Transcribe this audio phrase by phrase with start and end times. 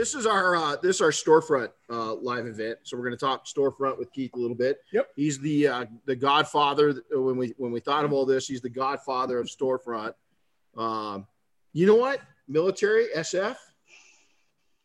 [0.00, 2.78] This is our uh, this is our storefront uh, live event.
[2.84, 4.78] So we're going to talk storefront with Keith a little bit.
[4.94, 5.08] Yep.
[5.14, 7.02] He's the uh, the Godfather.
[7.10, 10.14] When we when we thought of all this, he's the Godfather of storefront.
[10.74, 11.26] Um,
[11.74, 12.22] you know what?
[12.48, 13.56] Military SF.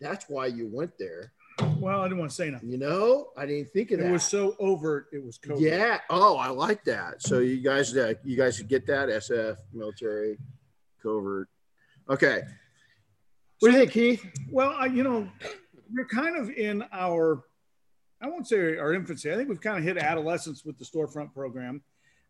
[0.01, 1.31] That's why you went there.
[1.79, 2.69] Well, I didn't want to say nothing.
[2.69, 4.11] You know, I didn't think of It that.
[4.11, 5.07] was so overt.
[5.13, 5.61] It was COVID.
[5.61, 5.99] Yeah.
[6.09, 7.21] Oh, I like that.
[7.21, 10.37] So you guys, uh, you guys get that SF military
[11.01, 11.47] covert.
[12.09, 12.41] Okay.
[13.65, 14.25] What do you think, Keith?
[14.51, 15.27] Well, I, you know,
[15.91, 17.43] we're kind of in our,
[18.21, 19.31] I won't say our infancy.
[19.31, 21.81] I think we've kind of hit adolescence with the storefront program.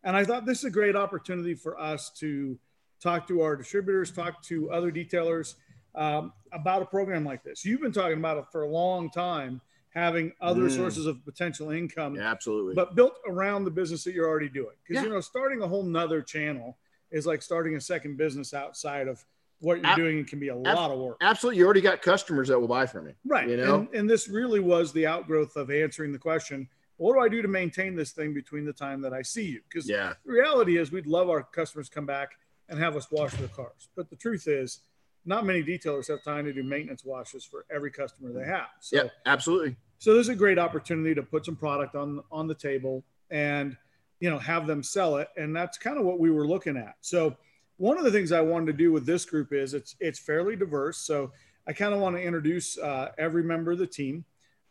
[0.06, 2.58] And I thought this is a great opportunity for us to
[3.02, 5.56] talk to our distributors, talk to other detailers
[5.96, 7.66] um, about a program like this.
[7.66, 10.72] You've been talking about it for a long time, having other Mm.
[10.76, 12.76] sources of potential income, Yeah, absolutely.
[12.76, 14.76] but built around the business that you're already doing.
[14.88, 15.10] Because, Yeah.
[15.10, 16.78] you know, starting a whole nother channel
[17.12, 19.26] is like starting a second business outside of
[19.60, 21.18] what you're Ab- doing can be a lot of work.
[21.22, 21.60] absolutely.
[21.60, 23.14] You already got customers that will buy from you.
[23.26, 23.50] Right.
[23.50, 23.76] You know?
[23.76, 26.68] and, and this really was the outgrowth of answering the question,
[26.98, 29.62] what do I do to maintain this thing between the time that I see you?
[29.70, 30.14] Because Yeah.
[30.26, 32.32] the reality is we'd love our customers to come back
[32.70, 33.90] and have us wash their cars.
[33.96, 34.80] But the truth is,
[35.26, 38.68] not many detailers have time to do maintenance washes for every customer they have.
[38.80, 39.76] So, Yeah, absolutely.
[39.98, 43.76] so there's a great opportunity to put some product on on the table and
[44.20, 46.96] you know have them sell it, and that's kind of what we were looking at.
[47.02, 47.36] So
[47.78, 50.56] one of the things I wanted to do with this group is it's it's fairly
[50.56, 50.98] diverse.
[51.00, 51.32] So
[51.68, 54.24] I kind of want to introduce uh, every member of the team.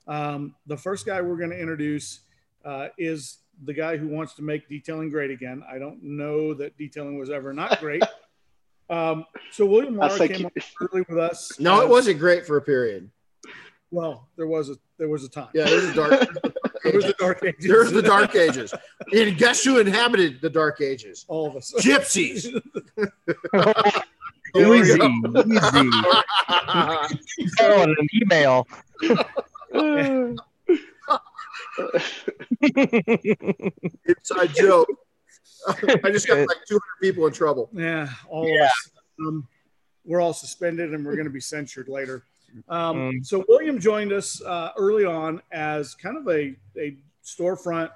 [0.06, 2.20] Um, the first guy we're going to introduce
[2.64, 5.62] uh, is the guy who wants to make detailing great again.
[5.70, 8.02] I don't know that detailing was ever not great.
[8.90, 11.58] Um, so William I Lara say came keep- on early with us.
[11.58, 13.10] No, it wasn't great for a period.
[13.90, 15.48] Well, there was a there was a time.
[15.54, 16.28] Yeah, it was a dark.
[16.84, 17.66] It was the dark ages.
[17.66, 18.74] There's the dark ages.
[19.12, 21.24] And guess who inhabited the dark ages?
[21.28, 21.72] All of us.
[21.78, 22.46] Gypsies.
[24.56, 24.98] Easy, easy.
[27.60, 28.68] Oh, an email.
[34.06, 34.88] Inside joke.
[35.68, 37.70] I just got like 200 people in trouble.
[37.72, 38.64] Yeah, all Yeah.
[38.64, 38.90] of us.
[39.20, 39.48] Um,
[40.04, 42.24] we're all suspended and we're going to be censured later.
[42.68, 43.26] Um, Mm.
[43.26, 47.90] So William joined us uh, early on as kind of a, a storefront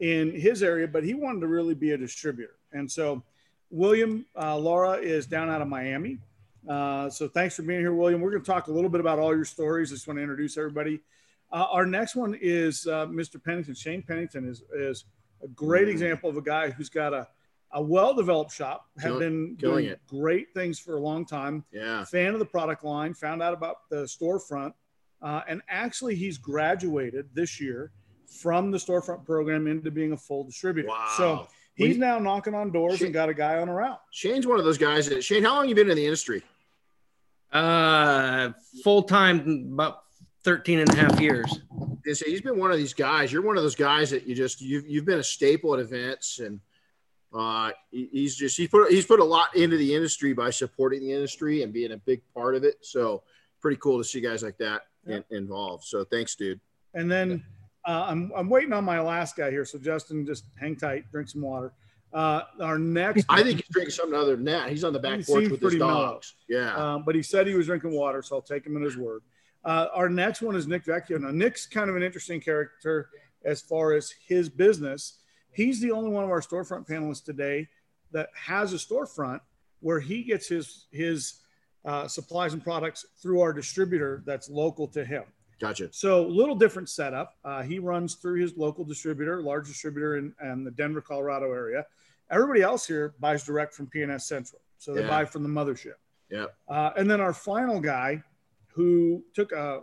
[0.00, 2.56] in his area, but he wanted to really be a distributor.
[2.72, 3.22] And so
[3.70, 6.18] William uh, Lara is down out of Miami.
[6.68, 8.20] Uh, so thanks for being here, William.
[8.20, 9.90] We're going to talk a little bit about all your stories.
[9.90, 11.00] I just want to introduce everybody.
[11.50, 13.42] Uh, our next one is uh, Mr.
[13.42, 13.74] Pennington.
[13.74, 15.04] Shane Pennington is, is
[15.42, 15.92] a great Mm.
[15.92, 17.26] example of a guy who's got a,
[17.72, 20.00] a well-developed shop, have been killing doing it.
[20.06, 21.64] great things for a long time.
[21.72, 22.04] Yeah.
[22.04, 24.74] Fan of the product line, found out about the storefront,
[25.22, 27.92] uh, and actually he's graduated this year
[28.40, 30.88] from the storefront program into being a full distributor.
[30.88, 31.14] Wow.
[31.16, 34.00] So he's We- now knocking on doors Shane- and got a guy on a route.
[34.10, 36.42] Shane's one of those guys that Shane, how long you been in the industry?
[37.52, 38.52] Uh,
[38.82, 40.04] full time, about
[40.44, 41.60] 13 and a half years.
[42.04, 43.30] They say he's been one of these guys.
[43.32, 46.38] You're one of those guys that you just you've you've been a staple at events
[46.40, 46.58] and
[47.34, 51.12] uh he's just he put he's put a lot into the industry by supporting the
[51.12, 52.76] industry and being a big part of it.
[52.82, 53.22] So
[53.60, 55.84] pretty cool to see guys like that in, involved.
[55.84, 56.60] So thanks, dude.
[56.94, 57.42] And then
[57.86, 59.64] uh, I'm, I'm waiting on my last guy here.
[59.64, 61.72] So Justin, just hang tight, drink some water.
[62.12, 64.68] Uh, our next, I think he's drinking something other than that.
[64.68, 66.12] He's on the back He porch with his pretty mellow.
[66.12, 66.34] dogs.
[66.48, 66.74] Yeah.
[66.76, 69.22] Um, but he said he was drinking water, so I'll take him at his word.
[69.64, 71.18] Uh, our next one is Nick Vecchio.
[71.18, 73.08] Now, Nick's kind of an interesting character
[73.44, 75.20] as far as his business.
[75.52, 77.68] He's the only one of our storefront panelists today
[78.12, 79.40] that has a storefront
[79.80, 81.40] where he gets his his
[81.84, 85.24] uh, supplies and products through our distributor that's local to him.
[85.60, 85.88] Gotcha.
[85.92, 87.36] So, a little different setup.
[87.44, 91.86] Uh, he runs through his local distributor, large distributor in, in the Denver, Colorado area.
[92.30, 95.08] Everybody else here buys direct from PNS Central, so they Yeah.
[95.08, 95.94] buy from the mothership.
[96.30, 96.46] Yeah.
[96.68, 98.22] Uh, and then our final guy
[98.74, 99.80] who took a,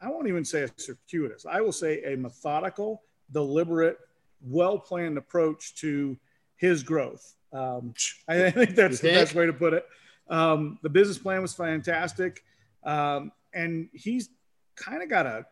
[0.00, 3.02] I won't even say a circuitous, I will say a methodical,
[3.32, 3.98] deliberate,
[4.40, 6.16] well planned approach to
[6.56, 7.34] his growth.
[7.52, 7.94] Um,
[8.28, 9.86] I think that's the best way to put it.
[10.28, 12.42] Um, the business plan was fantastic.
[12.84, 14.28] Um, and he's
[14.76, 15.46] kind of got a,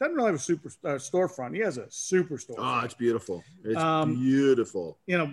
[0.00, 1.54] doesn't really have a super uh, storefront.
[1.54, 2.56] He has a super store.
[2.58, 3.44] Oh, it's beautiful.
[3.64, 4.98] It's Um, beautiful.
[5.06, 5.32] you know,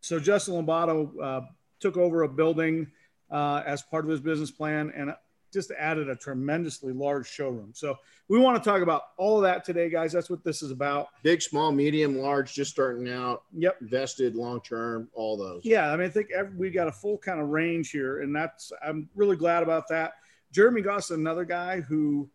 [0.00, 1.40] so Justin Labato uh,
[1.80, 2.86] took over a building
[3.30, 5.12] uh, as part of his business plan and
[5.52, 7.72] just added a tremendously large showroom.
[7.74, 7.96] So
[8.28, 10.12] we want to talk about all of that today, guys.
[10.12, 11.08] That's what this is about.
[11.22, 13.78] Big, small, medium, large, just starting out, Yep.
[13.82, 15.64] vested, long term, all those.
[15.64, 18.34] Yeah, I mean, I think every, we got a full kind of range here, and
[18.34, 20.14] that's I'm really glad about that.
[20.52, 22.28] Jeremy Goss, another guy who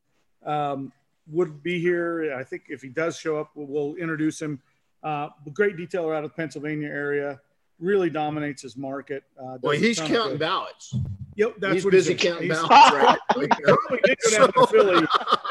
[0.46, 0.92] um,
[1.28, 2.34] would be here.
[2.38, 4.62] I think if he does show up, we'll, we'll introduce him.
[5.04, 7.42] Uh, great detailer out of the Pennsylvania area,
[7.82, 9.24] really dominates his market.
[9.42, 10.96] Uh, Well, he's counting good- ballots.
[11.36, 12.34] Yep, that's he's what busy he's doing.
[12.34, 12.96] counting He's- ballots
[13.36, 13.76] right now.
[13.88, 15.08] Probably did go down to Philly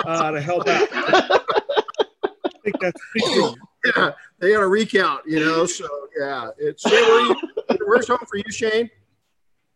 [0.06, 0.88] uh, to help out.
[0.92, 3.56] I think that's pretty
[3.96, 5.64] yeah, they got a recount, you know.
[5.66, 5.88] So
[6.18, 7.36] yeah, it's Shane, where you,
[7.86, 8.90] where's home for you, Shane?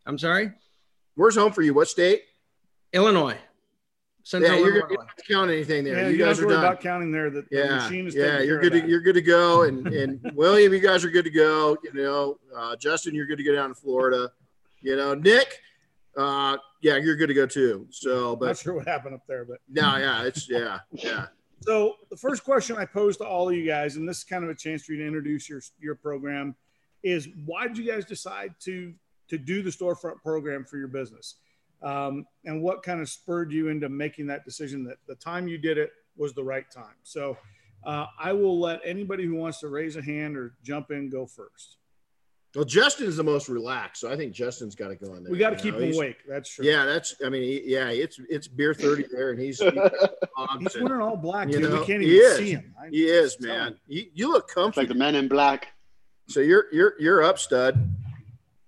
[0.06, 0.52] I'm sorry,
[1.14, 1.72] Where's home for you?
[1.72, 2.22] What state?
[2.92, 3.38] Illinois.
[4.26, 4.80] Central yeah, you're Illinois.
[4.80, 5.96] gonna you don't have to count anything there.
[5.96, 6.64] Yeah, you you guys guys are worry done.
[6.64, 7.28] about counting there.
[7.30, 8.72] That the yeah, machine is yeah, you're good.
[8.72, 9.62] To, you're good to go.
[9.68, 11.76] And and William, you guys are good to go.
[11.84, 14.32] You know, uh, Justin, you're good to go down to Florida.
[14.80, 15.60] You know, Nick,
[16.16, 17.86] uh, yeah, you're good to go too.
[17.90, 21.26] So, Not sure what happened up there, but no, yeah, it's yeah, yeah.
[21.60, 24.44] So the first question I posed to all of you guys, and this is kind
[24.44, 26.54] of a chance for you to introduce your your program,
[27.02, 28.92] is why did you guys decide to
[29.28, 31.36] to do the storefront program for your business,
[31.84, 35.58] um, and what kind of spurred you into making that decision that the time you
[35.58, 36.94] did it was the right time?
[37.02, 37.36] So
[37.86, 41.26] uh, I will let anybody who wants to raise a hand or jump in go
[41.26, 41.76] first.
[42.54, 45.32] Well, Justin's the most relaxed, so I think Justin's got to go in there.
[45.32, 46.18] We got to keep know, them he's- awake.
[46.28, 46.64] That's true.
[46.64, 47.16] Yeah, that's.
[47.24, 49.58] I mean, he, yeah, it's it's beer thirty there, and he's.
[49.58, 49.72] He's
[50.60, 51.48] he's wearing all black.
[51.48, 51.62] You Dude.
[51.72, 52.36] know, we can't he even is.
[52.38, 52.74] see him.
[52.80, 53.76] I- he is, man.
[53.88, 54.80] You, you look It's comfy.
[54.82, 55.66] like the men in black.
[56.28, 57.90] so you're you're you're up, stud.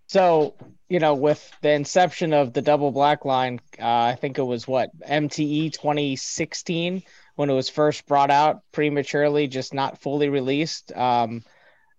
[0.08, 0.56] So,
[0.88, 4.68] you know, with the inception of the double black line, uh, I think it was
[4.68, 7.02] what MTE 2016
[7.34, 10.92] when it was first brought out prematurely, just not fully released.
[10.96, 11.42] Um,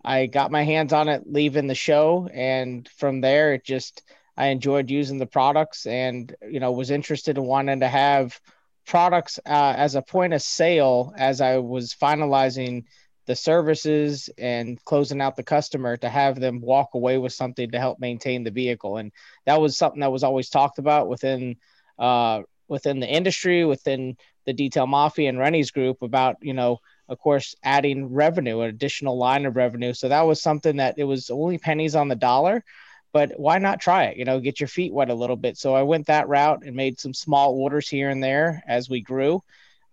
[0.03, 4.03] I got my hands on it leaving the show, and from there, it just
[4.37, 8.39] I enjoyed using the products, and you know, was interested in wanting to have
[8.85, 12.85] products uh, as a point of sale as I was finalizing
[13.27, 17.79] the services and closing out the customer to have them walk away with something to
[17.79, 18.97] help maintain the vehicle.
[18.97, 19.11] And
[19.45, 21.57] that was something that was always talked about within
[21.99, 27.17] uh, within the industry within the detail mafia and Renny's group about you know of
[27.17, 29.93] course adding revenue an additional line of revenue.
[29.93, 32.63] So that was something that it was only pennies on the dollar
[33.13, 34.17] but why not try it?
[34.17, 35.57] You know get your feet wet a little bit.
[35.57, 39.01] So i went that route and made some small orders here and there as we
[39.01, 39.41] grew.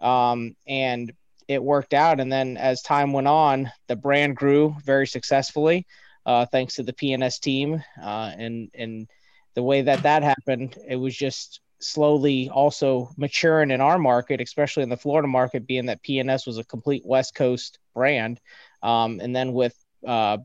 [0.00, 1.12] Um, and
[1.48, 2.20] it worked out.
[2.20, 5.86] And then as time went on, the brand grew very successfully,
[6.26, 7.82] uh, thanks to the PNS team.
[8.02, 9.08] Uh, and and
[9.54, 14.82] the way that that happened, it was just slowly also maturing in our market, especially
[14.82, 18.40] in the Florida market, being that PNS was a complete West Coast brand.
[18.82, 19.76] Um, and then with
[20.06, 20.38] uh,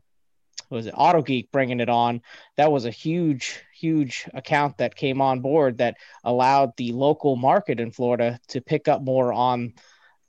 [0.70, 2.22] was it Auto Geek bringing it on?
[2.56, 7.80] That was a huge, huge account that came on board that allowed the local market
[7.80, 9.74] in Florida to pick up more on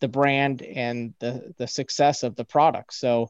[0.01, 2.93] the brand and the the success of the product.
[2.93, 3.29] So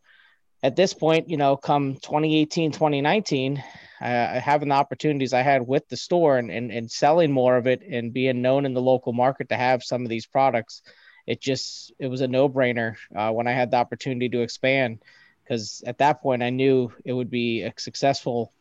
[0.64, 5.88] at this point, you know, come 2018, 2019, uh, having the opportunities I had with
[5.90, 9.14] the store and, and, and selling more of it and being known in the local
[9.14, 10.84] market to have some of these products,
[11.26, 15.00] it just, it was a no brainer uh, when I had the opportunity to expand.
[15.44, 18.54] Because at that point, I knew it would be a successful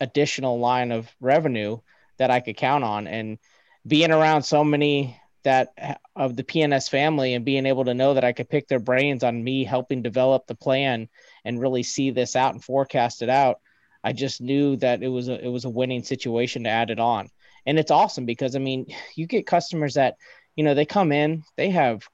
[0.00, 1.78] additional line of revenue
[2.18, 3.06] that I could count on.
[3.06, 3.38] And
[3.86, 8.24] being around so many that of the PNS family and being able to know that
[8.24, 11.08] I could pick their brains on me helping develop the plan
[11.44, 13.60] and really see this out and forecast it out.
[14.02, 16.98] I just knew that it was a it was a winning situation to add it
[16.98, 17.28] on.
[17.66, 20.16] And it's awesome because I mean, you get customers that,
[20.56, 22.08] you know, they come in, they have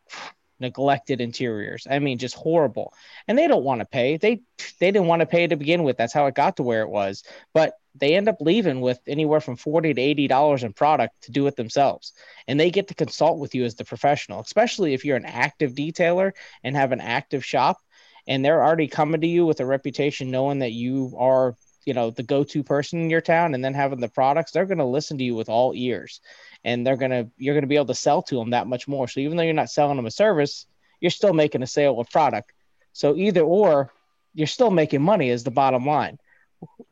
[0.60, 1.86] neglected interiors.
[1.90, 2.92] I mean, just horrible.
[3.28, 4.16] And they don't want to pay.
[4.16, 4.42] They
[4.80, 5.96] they didn't want to pay to begin with.
[5.96, 7.24] That's how it got to where it was.
[7.52, 11.32] But they end up leaving with anywhere from 40 to 80 dollars in product to
[11.32, 12.12] do it themselves.
[12.48, 15.72] And they get to consult with you as the professional especially if you're an active
[15.72, 16.32] detailer
[16.62, 17.78] and have an active shop
[18.26, 22.10] and they're already coming to you with a reputation knowing that you are you know
[22.10, 25.18] the go-to person in your town and then having the products they're going to listen
[25.18, 26.20] to you with all ears
[26.64, 28.88] and they're going to you're going to be able to sell to them that much
[28.88, 29.06] more.
[29.06, 30.66] So even though you're not selling them a service
[31.00, 32.52] you're still making a sale of product.
[32.92, 33.92] So either or
[34.32, 36.18] you're still making money is the bottom line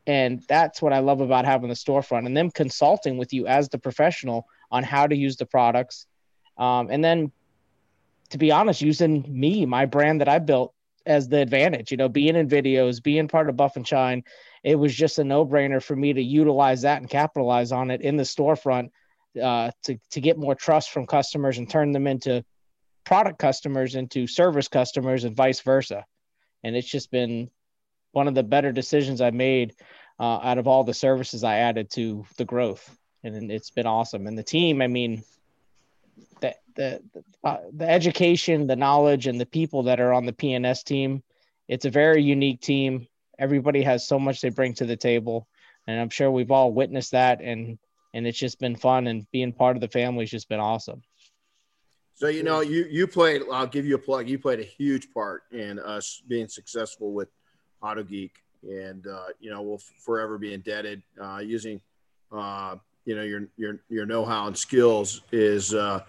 [0.07, 3.69] and that's what I love about having the storefront and them consulting with you as
[3.69, 6.07] the professional on how to use the products.
[6.57, 7.33] Um, and then
[8.31, 10.75] to be honest, using me, my brand that I built
[11.05, 14.25] as the advantage, you know, being in videos, being part of Buff and Shine,
[14.63, 18.01] it was just a no brainer for me to utilize that and capitalize on it
[18.01, 18.91] in the storefront
[19.43, 22.45] uh, to, to get more trust from customers and turn them into
[23.05, 26.05] product customers into service customers and vice versa.
[26.63, 27.51] And it's just been
[28.13, 29.75] one of the better decisions I made
[30.21, 34.27] uh, out of all the services I added to the growth, and it's been awesome.
[34.27, 35.25] And the team, I mean,
[36.41, 37.03] the the
[37.43, 41.23] uh, the education, the knowledge, and the people that are on the PNS team,
[41.69, 43.07] it's a very unique team.
[43.39, 45.49] Everybody has so much they bring to the table,
[45.87, 47.79] and I'm sure we've all witnessed that, and
[48.15, 51.03] and it's just been fun, and being part of the family has just been awesome.
[52.15, 53.43] So you know, you you played.
[53.51, 54.29] I'll give you a plug.
[54.29, 57.29] You played a huge part in us being successful with
[57.83, 61.03] Auto Geek, and uh, you know we'll forever be indebted.
[61.21, 61.81] Uh, using
[62.31, 66.01] uh, you know your your your know-how and skills is uh,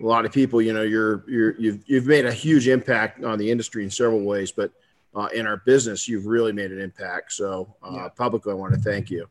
[0.00, 0.62] a lot of people.
[0.62, 4.22] You know, you're you're you've you've made a huge impact on the industry in several
[4.22, 4.70] ways, but
[5.14, 7.32] uh, in our business, you've really made an impact.
[7.32, 8.08] So uh, Yeah.
[8.08, 9.28] publicly, I want to thank you.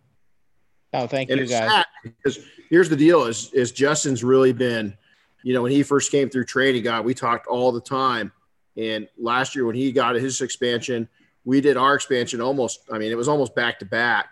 [0.94, 1.84] Oh, thank and you guys.
[2.04, 4.98] because here's the deal: is is Justin's really been,
[5.44, 8.32] you know, when he first came through training, God, we talked all the time.
[8.78, 11.08] And last year when he got his expansion,
[11.46, 12.82] we did our expansion almost.
[12.92, 14.30] I mean, it was almost back to back,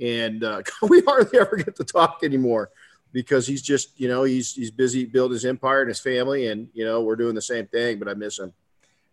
[0.00, 2.70] and uh, we hardly ever get to talk anymore
[3.12, 6.68] because he's just, you know, he's he's busy building his empire and his family, and
[6.72, 7.98] you know, we're doing the same thing.
[7.98, 8.52] But I miss him.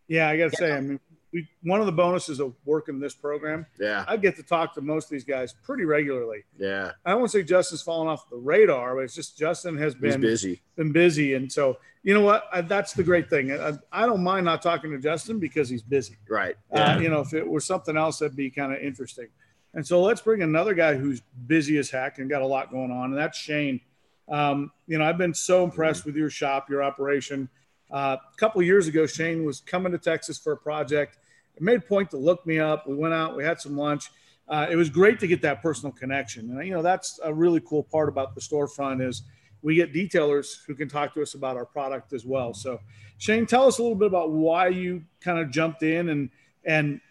[0.08, 1.00] Yeah, I got to say, I mean,
[1.38, 4.82] we, one of the bonuses of working this program, Yeah, I get to talk to
[4.82, 6.44] most of these guys pretty regularly.
[6.58, 10.02] yeah, I won't say Justin's fallen off the radar, but it's just Justin has he's
[10.02, 10.62] been busy.
[10.76, 12.46] been busy, and so you know what?
[12.52, 13.52] I, that's the great thing.
[13.52, 16.16] I, I don't mind not talking to Justin because he's busy.
[16.30, 16.56] Right.
[16.72, 19.28] Uh, you know, if it was something else, that'd be kind of interesting.
[19.74, 22.92] And so let's bring another guy who's busy as heck and got a lot going
[22.92, 23.82] on, and that's Shane.
[24.30, 27.48] Um, you know, I've been so impressed with your shop, your operation.
[27.92, 31.20] Uh, a couple of years ago, Shane was coming to Texas for a project.
[31.58, 32.88] It made point to look me up.
[32.88, 34.10] We went out, we had some lunch.
[34.48, 37.60] Uh, it was great to get that personal connection, and you know that's a really
[37.62, 39.24] cool part about the storefront is
[39.62, 42.54] we get detailers who can talk to us about our product as well.
[42.54, 42.80] So,
[43.18, 46.30] Shane, tell us a little bit about why you kind of jumped in and
[46.64, 47.02] and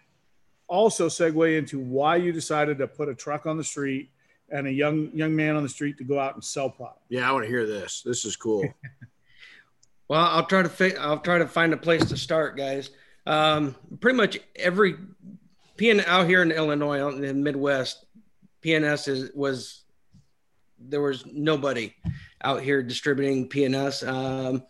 [0.69, 4.11] also segue into why you decided to put a truck on the street
[4.49, 7.03] and a young young man on the street to go out and sell product.
[7.11, 8.03] Yeah, I want to hear this.
[8.03, 8.65] This is cool.
[10.09, 12.91] Well, I'll try to fi- I'll try to find a place to start, guys.
[13.26, 14.97] Um, pretty much every
[15.76, 18.04] PN out here in Illinois, out in the Midwest,
[18.62, 19.83] PNS is was
[20.78, 21.95] there was nobody
[22.42, 24.06] out here distributing PNS.
[24.06, 24.62] Um,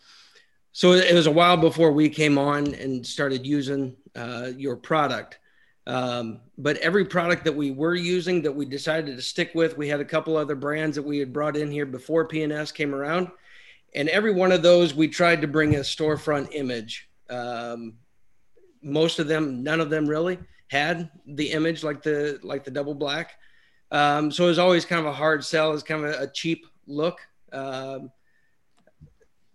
[0.73, 5.39] so it was a while before we came on and started using uh, your product.
[5.87, 9.89] Um, but every product that we were using that we decided to stick with, we
[9.89, 13.31] had a couple other brands that we had brought in here before PNS came around
[13.97, 17.95] and every one of those we tried to bring a storefront image um,
[18.87, 20.39] most of them none of them really
[20.69, 23.33] had the image like the like the double black.
[23.91, 25.73] Um, so it was always kind of a hard sell.
[25.73, 27.21] It's kind of a, a cheap look.
[27.53, 28.11] Um,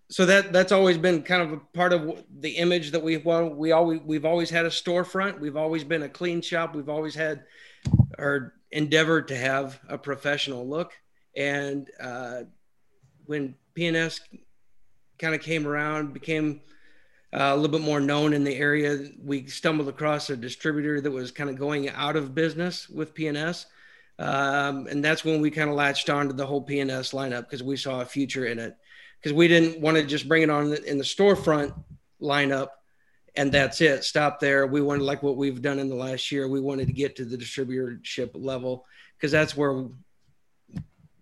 [0.09, 3.50] so that that's always been kind of a part of the image that we well
[3.50, 5.39] we always we've always had a storefront.
[5.39, 6.75] We've always been a clean shop.
[6.75, 7.43] We've always had
[8.19, 10.93] our endeavor to have a professional look.
[11.35, 12.41] And uh,
[13.25, 14.19] when PNS
[15.17, 16.61] kind of came around, became
[17.33, 19.09] uh, a little bit more known in the area.
[19.23, 23.65] We stumbled across a distributor that was kind of going out of business with PNS.
[24.19, 27.63] Um, and that's when we kind of latched on to the whole PNS lineup because
[27.63, 28.75] we saw a future in it.
[29.19, 31.73] Because we didn't want to just bring it on in the storefront
[32.21, 32.69] lineup
[33.35, 34.67] and that's it, stop there.
[34.67, 37.25] We wanted, like what we've done in the last year, we wanted to get to
[37.25, 38.85] the distributorship level
[39.15, 39.85] because that's where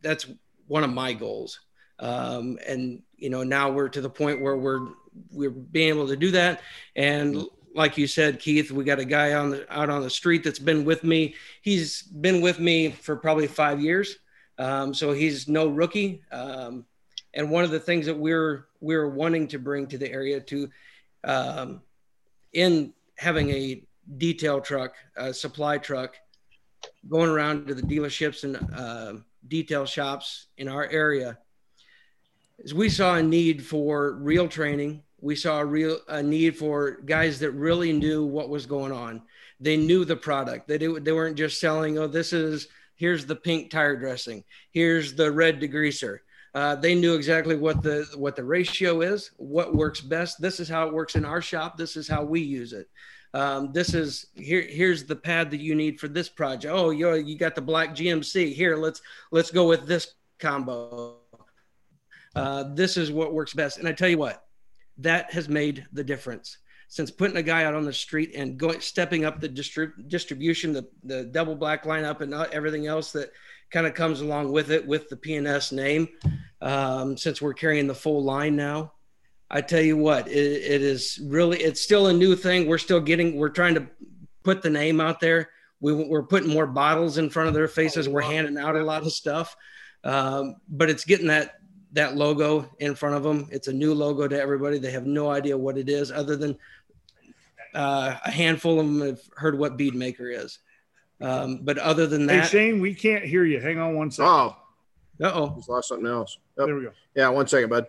[0.01, 0.25] that's
[0.67, 1.59] one of my goals
[1.99, 4.87] um, and you know now we're to the point where we're
[5.31, 6.61] we're being able to do that.
[6.95, 7.43] And
[7.75, 10.59] like you said keith we got a guy on the out on the street that's
[10.59, 11.35] been with me.
[11.61, 14.17] He's been with me for probably five years.
[14.57, 16.21] Um, so he's no rookie.
[16.31, 16.85] Um,
[17.33, 20.69] and one of the things that we're we're wanting to bring to the area to
[21.23, 21.81] um,
[22.53, 23.83] in having a
[24.17, 26.15] detail truck a supply truck
[27.07, 29.13] going around to the dealerships and uh,
[29.47, 31.37] detail shops in our area
[32.59, 35.03] is we saw a need for real training.
[35.21, 39.21] We saw a real a need for guys that really knew what was going on.
[39.59, 40.67] They knew the product.
[40.67, 41.97] They did, they weren't just selling.
[41.97, 44.43] Oh, this is here's the pink tire dressing.
[44.71, 46.19] Here's the red degreaser.
[46.55, 50.41] Uh, they knew exactly what the what the ratio is, what works best.
[50.41, 51.77] This is how it works in our shop.
[51.77, 52.87] This is how we use it.
[53.33, 54.65] Um, this is here.
[54.67, 56.73] Here's the pad that you need for this project.
[56.73, 58.53] Oh, you you got the black GMC.
[58.53, 61.19] Here, let's let's go with this combo
[62.35, 63.77] uh, this is what works best.
[63.77, 64.43] And I tell you what,
[64.99, 66.57] that has made the difference
[66.89, 70.73] since putting a guy out on the street and going stepping up the distrib- distribution,
[70.73, 73.31] the the double black lineup, and everything else that
[73.71, 76.09] kind of comes along with it with the PNS name.
[76.61, 78.93] Um, since we're carrying the full line now,
[79.49, 82.67] I tell you what, it, it is really it's still a new thing.
[82.67, 83.87] We're still getting we're trying to
[84.43, 85.51] put the name out there.
[85.79, 88.09] We, we're putting more bottles in front of their faces.
[88.09, 89.55] We're handing out a lot of stuff,
[90.03, 91.58] um, but it's getting that
[91.93, 93.47] that logo in front of them.
[93.51, 94.77] It's a new logo to everybody.
[94.77, 96.57] They have no idea what it is, other than
[97.73, 100.59] uh, a handful of them have heard what bead maker is.
[101.21, 103.59] Um, but other than Hey that, Shane, we can't hear you.
[103.59, 104.31] Hang on one second.
[104.31, 104.55] Oh,
[105.21, 106.37] uh oh, just lost something else.
[106.57, 106.91] Oh, There we go.
[107.15, 107.87] yeah, one second, bud.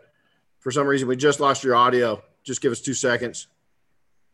[0.59, 2.23] For some reason, we just lost your audio.
[2.43, 3.47] Just give us two seconds.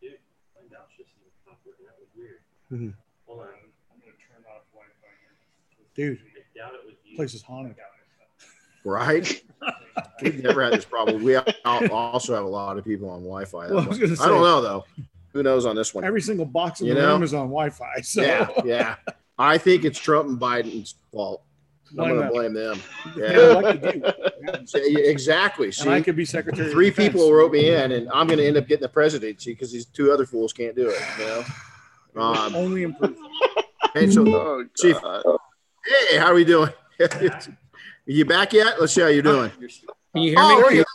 [0.01, 0.13] Dude,
[0.55, 1.53] my doubt's just in the.
[1.85, 2.93] That was weird.
[3.27, 3.45] Hold on.
[3.45, 5.37] I'm gonna turn off whi-fire hand.
[5.93, 6.19] Dude,
[7.15, 7.75] place is haunted.
[8.87, 9.41] Right.
[10.21, 11.23] We've never had this problem.
[11.23, 13.67] We also have a lot of people on Wi-Fi.
[13.69, 14.85] Well, I was gonna I don't know though.
[15.33, 16.03] Who knows on this one?
[16.05, 17.13] Every single box in You the know?
[17.13, 17.95] room is on Wi-Fi.
[18.01, 18.95] So Yeah, yeah.
[19.37, 21.43] I think it's Trump and Biden's fault.
[21.91, 22.79] I'm going to blame them.
[23.17, 24.65] Yeah, Yeah, like you do.
[24.65, 25.71] See, exactly.
[25.81, 26.71] And I could be secretary.
[26.71, 27.13] three Defense.
[27.13, 29.85] people wrote me in, and I'm going to end up getting the presidency because these
[29.85, 30.99] two other fools can't do it.
[31.19, 31.43] You know.
[32.17, 33.15] Um, only improve.
[33.93, 34.97] and so, Oh, Chief-
[36.09, 36.71] hey, how are we doing?
[38.07, 38.79] Are you back yet?
[38.79, 39.51] Let's see how you're doing.
[39.51, 40.61] Can you hear Oh, me?
[40.61, 40.85] there, you-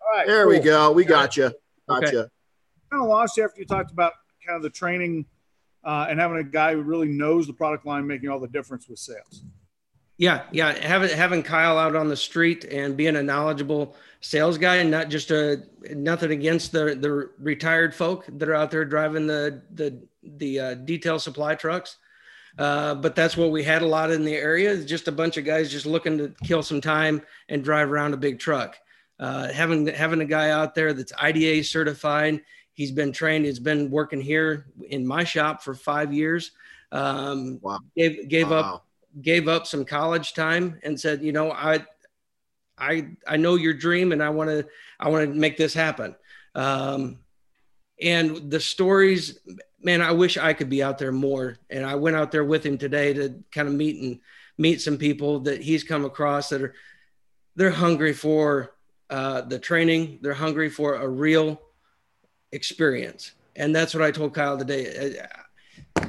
[0.00, 0.92] All right, there we go.
[0.92, 1.52] We got you.
[1.88, 2.12] Got Okay.
[2.90, 4.12] kind of lost you after you talked about
[4.46, 5.26] kind of the training
[5.84, 8.88] uh, and having a guy who really knows the product line making all the difference
[8.88, 9.42] with sales.
[10.18, 10.72] Yeah, yeah.
[10.72, 15.10] Having having Kyle out on the street and being a knowledgeable sales guy, and not
[15.10, 20.00] just a nothing against the the retired folk that are out there driving the the
[20.22, 21.98] the uh, detail supply trucks.
[22.58, 24.70] Uh, but that's what we had a lot in the area.
[24.70, 28.14] is Just a bunch of guys just looking to kill some time and drive around
[28.14, 28.76] a big truck.
[29.18, 32.40] Uh, having having a guy out there that's IDA certified,
[32.72, 33.44] he's been trained.
[33.44, 36.52] He's been working here in my shop for five years.
[36.92, 37.78] Um, Wow.
[37.96, 38.86] Gave gave up
[39.20, 41.84] gave up some college time and said, you know, I,
[42.78, 44.66] I, I know your dream and I want to,
[45.00, 46.14] I want to make this happen.
[46.54, 47.18] Um,
[48.00, 49.38] and the stories,
[49.80, 51.56] man, I wish I could be out there more.
[51.70, 54.20] And I went out there with him today to kind of meet and
[54.58, 56.74] meet some people that he's come across that are,
[57.54, 58.74] they're hungry for
[59.10, 60.18] uh, the training.
[60.22, 61.60] They're hungry for a real
[62.52, 63.32] experience.
[63.54, 65.16] And that's what I told Kyle today.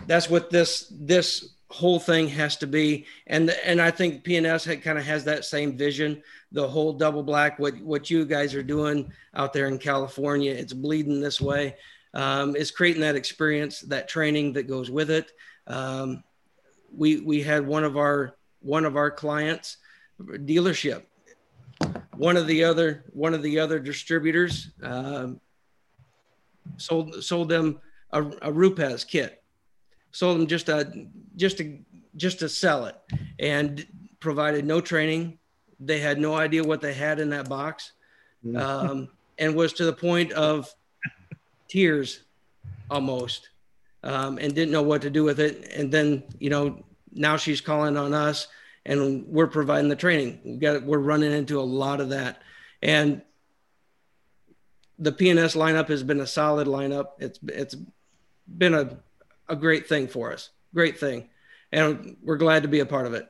[0.06, 3.06] That's what this, this whole thing has to be.
[3.28, 6.22] And, and I think PNS kind of has that same vision,
[6.52, 10.74] the whole double black, what, what you guys are doing out there in California, it's
[10.74, 11.76] bleeding this way.
[12.18, 15.32] Um, is creating that experience, that training that goes with it.
[15.68, 16.24] Um,
[16.92, 19.78] we, we had one of our, one of our clients
[20.20, 21.04] dealership,
[22.16, 25.40] one of the other, one of the other distributors, um,
[26.78, 27.80] sold, sold them
[28.12, 29.44] a, a Rupes kit.
[30.12, 31.78] Sold them just a just to
[32.16, 32.96] just to sell it
[33.38, 33.86] and
[34.20, 35.38] provided no training.
[35.80, 37.92] They had no idea what they had in that box
[38.56, 40.74] um, and was to the point of
[41.68, 42.22] tears
[42.90, 43.50] almost
[44.04, 47.62] um, and didn't know what to do with it and then you know now she's
[47.62, 48.48] calling on us
[48.86, 52.42] and we're providing the training we got we're running into a lot of that
[52.82, 53.22] and
[55.00, 57.76] the PNS lineup has been a solid lineup it's it's
[58.48, 58.98] been a
[59.50, 60.50] a great thing for us.
[60.74, 61.30] Great thing.
[61.72, 63.28] And we're glad to be a part of it.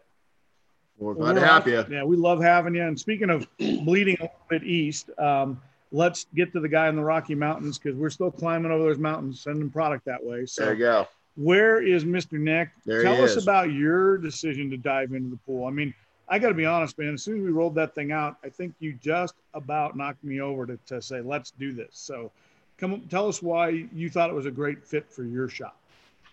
[0.98, 1.86] We're glad to have you.
[1.90, 2.84] Yeah, we love having you.
[2.84, 6.96] And speaking of bleeding a little bit east, um, let's get to the guy in
[6.96, 10.38] the Rocky Mountains because we're still climbing over those mountains, sending product that way.
[10.40, 11.08] There So, you go.
[11.36, 12.40] where is Mr.
[12.40, 12.70] Nick?
[12.86, 13.44] There Tell he us is.
[13.44, 15.66] about your decision to dive into the pool.
[15.66, 15.94] I mean,
[16.30, 17.14] I got to be honest, man.
[17.14, 20.42] As soon as we rolled that thing out, I think you just about knocked me
[20.42, 21.92] over to, to say, let's do this.
[21.94, 22.32] So,
[22.78, 25.78] come on, tell us why you thought it was a great fit for your shop.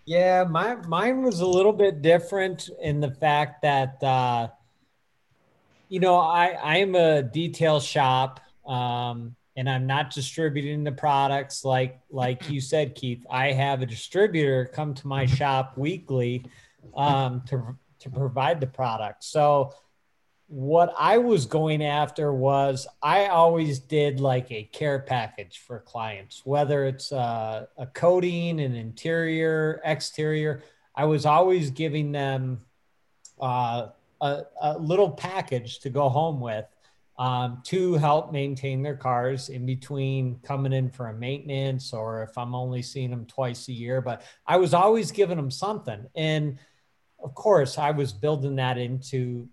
[0.06, 4.48] Yeah, my mine was a little bit different in the fact that uh,
[5.88, 11.64] you know I I am a detail shop um, and I'm not distributing the products
[11.64, 13.24] like like you said, Keith.
[13.30, 16.46] I have a distributor come to my shop weekly
[16.96, 19.24] um, to to provide the product.
[19.24, 19.72] So
[20.46, 26.42] what I was going after was I always did like a care package for clients,
[26.44, 30.62] whether it's uh, a coating, an interior, exterior.
[30.94, 32.60] I was always giving them
[33.40, 33.88] uh,
[34.20, 36.66] a, a little package to go home with
[37.16, 42.36] um, to help maintain their cars in between coming in for a maintenance or if
[42.36, 44.00] I'm only seeing them twice a year.
[44.00, 46.06] But I was always giving them something.
[46.16, 46.58] And
[47.22, 49.48] of course, I was building that into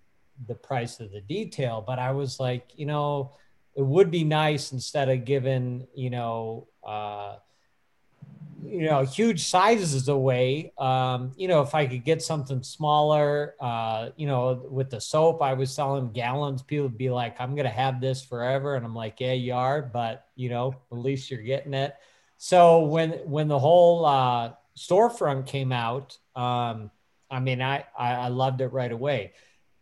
[0.46, 3.36] the price of the detail, but I was like, you know,
[3.74, 7.36] it would be nice instead of giving, you know, uh,
[8.64, 10.72] you know, huge sizes away.
[10.78, 15.42] Um, you know, if I could get something smaller, uh, you know, with the soap,
[15.42, 16.62] I was selling gallons.
[16.62, 18.76] People would be like, I'm to have this forever.
[18.76, 21.94] And I'm like, yeah, you are, but you know, at least you're getting it.
[22.38, 26.90] So when, when the whole, uh, storefront came out, um,
[27.30, 29.32] I mean, I, I, I loved it right away.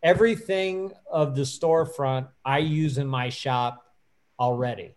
[0.03, 3.85] Everything of the storefront I use in my shop
[4.39, 4.95] already.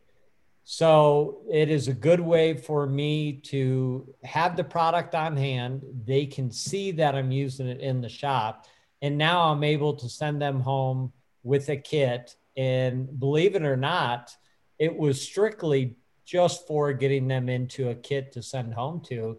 [0.64, 5.82] So it is a good way for me to have the product on hand.
[6.06, 8.66] They can see that I'm using it in the shop.
[9.02, 12.34] And now I'm able to send them home with a kit.
[12.56, 14.34] And believe it or not,
[14.78, 19.38] it was strictly just for getting them into a kit to send home to.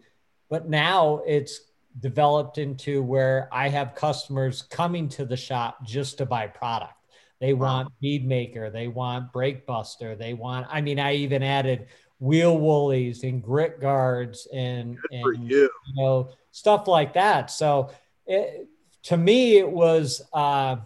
[0.49, 6.27] But now it's developed into where I have customers coming to the shop just to
[6.27, 6.93] buy product.
[7.39, 8.69] They want bead maker.
[8.69, 10.15] They want brake buster.
[10.15, 10.67] They want.
[10.69, 11.87] I mean, I even added
[12.19, 15.63] wheel woolies and grit guards and, and you.
[15.63, 15.69] you.
[15.95, 17.51] know stuff like that.
[17.51, 17.91] So
[18.25, 18.69] it,
[19.03, 20.77] to me, it was uh,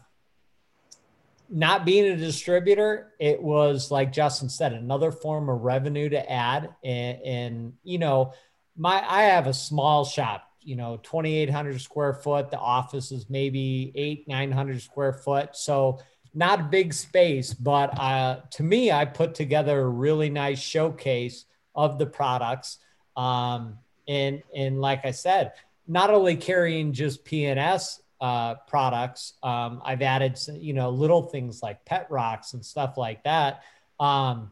[1.48, 3.14] not being a distributor.
[3.20, 6.74] It was like Justin said, another form of revenue to add.
[6.84, 8.34] And, and you know,
[8.76, 10.46] my I have a small shop.
[10.62, 12.52] You know, 2,800 square foot.
[12.52, 15.56] The office is maybe eight, 900 square foot.
[15.56, 16.00] So
[16.34, 21.46] not a big space, but uh, to me, I put together a really nice showcase
[21.76, 22.78] of the products.
[23.16, 25.54] Um, and and like I said,
[25.88, 31.86] not only carrying just PNS uh, products, um, I've added you know little things like
[31.86, 33.64] pet rocks and stuff like that.
[34.00, 34.52] Um,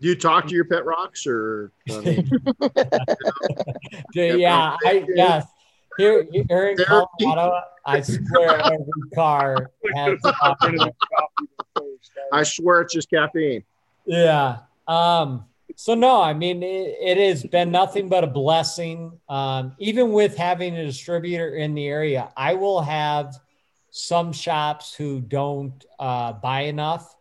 [0.00, 1.72] do you talk to your pet rocks or?
[1.90, 2.30] I mean,
[4.14, 5.46] yeah, I yes.
[5.98, 10.18] Here, here in Colorado, I swear every car has.
[12.32, 13.64] I swear it's just caffeine.
[14.06, 14.58] Yeah.
[14.86, 15.44] Um,
[15.76, 19.12] so no, I mean it, it, has been nothing but a blessing.
[19.28, 23.36] Um, even with having a distributor in the area, I will have
[23.90, 27.14] some shops who don't uh, buy enough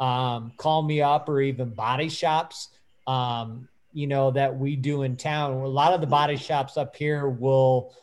[0.00, 2.68] um, call me up, or even body shops.
[3.06, 5.52] Um, you know that we do in town.
[5.52, 7.94] A lot of the body shops up here will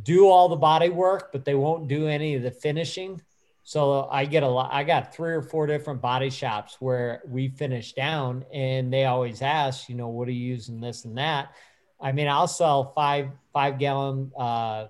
[0.00, 3.20] do all the body work, but they won't do any of the finishing.
[3.64, 4.70] So I get a lot.
[4.72, 9.40] I got three or four different body shops where we finish down, and they always
[9.42, 11.54] ask, you know, what are you using this and that.
[12.00, 14.86] I mean, I'll sell five five gallon uh,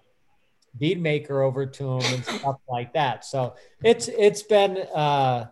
[0.78, 3.24] bead maker over to them and stuff like that.
[3.24, 5.48] So it's it's been uh,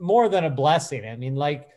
[0.00, 1.06] more than a blessing.
[1.06, 1.68] I mean, like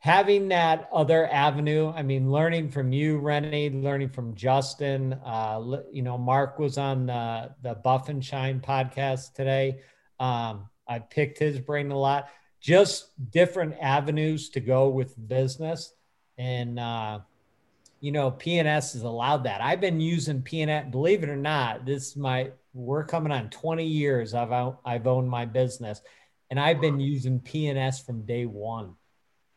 [0.00, 6.02] having that other avenue i mean learning from you Renny learning from justin uh, you
[6.02, 9.80] know mark was on the, the buff and shine podcast today.
[10.18, 12.28] Um, i picked his brain a lot.
[12.60, 15.94] Just different avenues to go with business.
[16.36, 17.20] And uh,
[18.00, 19.60] you know pns has allowed that.
[19.60, 23.84] I've been using pns believe it or not this is my we're coming on 20
[23.84, 26.00] years i've, I've owned my business.
[26.48, 28.94] And i've been using pns from day one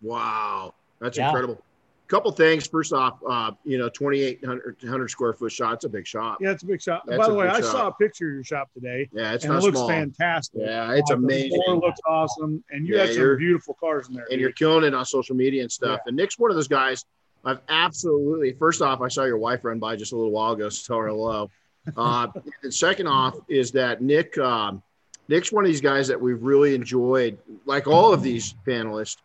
[0.04, 1.28] Wow, that's yeah.
[1.28, 1.63] incredible.
[2.08, 2.68] Couple things.
[2.68, 5.76] First off, uh, you know, 2,800 square foot shot.
[5.76, 6.38] It's a big shop.
[6.42, 7.06] Yeah, it's a big shop.
[7.08, 7.72] That's By the way, I shop.
[7.72, 9.10] saw a picture of your shop today.
[9.13, 9.88] Yeah, it's and it looks small.
[9.88, 10.62] fantastic.
[10.63, 11.62] Yeah, it's uh, amazing.
[11.66, 14.26] The looks awesome, and you yeah, have some beautiful cars in there.
[14.26, 14.42] And dude.
[14.42, 16.02] you're killing it on social media and stuff.
[16.04, 16.10] Yeah.
[16.10, 17.06] And Nick's one of those guys.
[17.46, 18.54] I've absolutely.
[18.54, 21.02] First off, I saw your wife run by just a little while ago, so tell
[21.02, 21.50] her hello.
[21.98, 22.28] Uh,
[22.63, 24.38] and second off is that Nick.
[24.38, 24.84] Um,
[25.30, 29.18] Nick's one of these guys that we've really enjoyed, like all of these panelists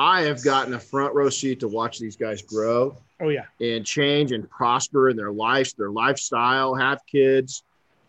[0.00, 2.96] I have gotten a front row seat to watch these guys grow.
[3.20, 7.64] Oh yeah, and change and prosper in their lives, their lifestyle, have kids.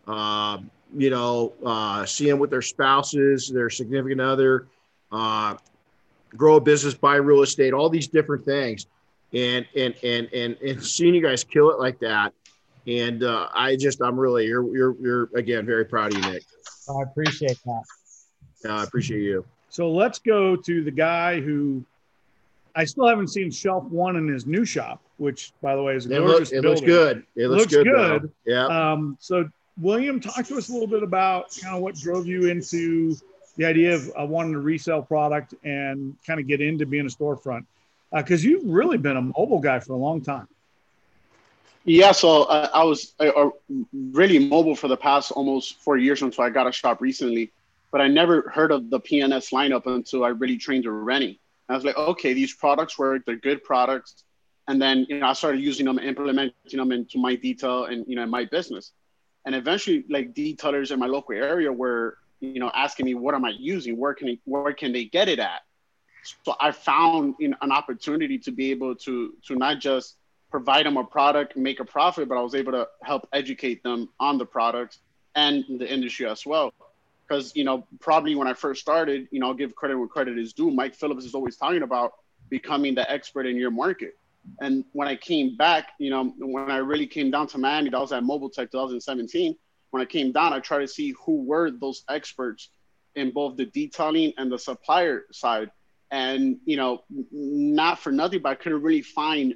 [0.08, 0.60] Uh,
[0.96, 4.68] you know, uh, see them with their spouses, their significant other,
[5.12, 5.58] uh,
[6.38, 8.88] grow a business, buy real estate, all these different things,
[9.34, 12.34] and and and and and seeing you guys kill it like that.
[12.88, 16.44] And uh, I just, I'm really, you're, you're, you're again very proud of you, Nick.
[16.90, 17.84] I appreciate that.
[18.72, 19.46] I appreciate you.
[19.72, 21.86] So let's go to the guy who
[22.76, 26.06] I still haven't seen Shelf One in his new shop, which, by the way, is
[26.06, 26.52] a gorgeous.
[26.52, 26.70] Look, it building.
[26.70, 27.26] looks good.
[27.38, 27.86] It looks, looks good.
[27.86, 28.32] good.
[28.46, 28.66] Yeah.
[28.66, 32.50] Um, so, William, talk to us a little bit about kind of what drove you
[32.50, 33.16] into
[33.56, 37.10] the idea of uh, wanting to resell product and kind of get into being a
[37.10, 37.66] storefront,
[38.14, 40.50] because uh, you've really been a mobile guy for a long time.
[41.86, 43.50] Yeah, so uh, I was uh,
[43.94, 47.52] really mobile for the past almost four years until I got a shop recently
[47.92, 51.40] but I never heard of the PNS lineup until I really trained with Renny.
[51.68, 54.24] I was like, okay, these products work, they're good products.
[54.68, 58.16] And then, you know, I started using them, implementing them into my detail and, you
[58.16, 58.92] know, my business.
[59.46, 63.44] And eventually like detailers in my local area were, you know, asking me, what am
[63.44, 63.98] I using?
[63.98, 65.62] Where can, where can they get it at?
[66.46, 70.18] So I found you know, an opportunity to be able to, to not just
[70.52, 74.10] provide them a product, make a profit, but I was able to help educate them
[74.20, 75.00] on the products
[75.36, 76.74] and the industry as well
[77.32, 80.38] because you know probably when I first started, you know, I'll give credit where credit
[80.38, 80.70] is due.
[80.70, 82.14] Mike Phillips is always talking about
[82.50, 84.18] becoming the expert in your market.
[84.60, 88.00] And when I came back, you know, when I really came down to Miami, that
[88.00, 89.56] was at Mobile Tech 2017.
[89.92, 92.70] When I came down, I tried to see who were those experts
[93.16, 95.72] in both the detailing and the supplier side.
[96.12, 99.56] And you know, not for nothing, but I couldn't really find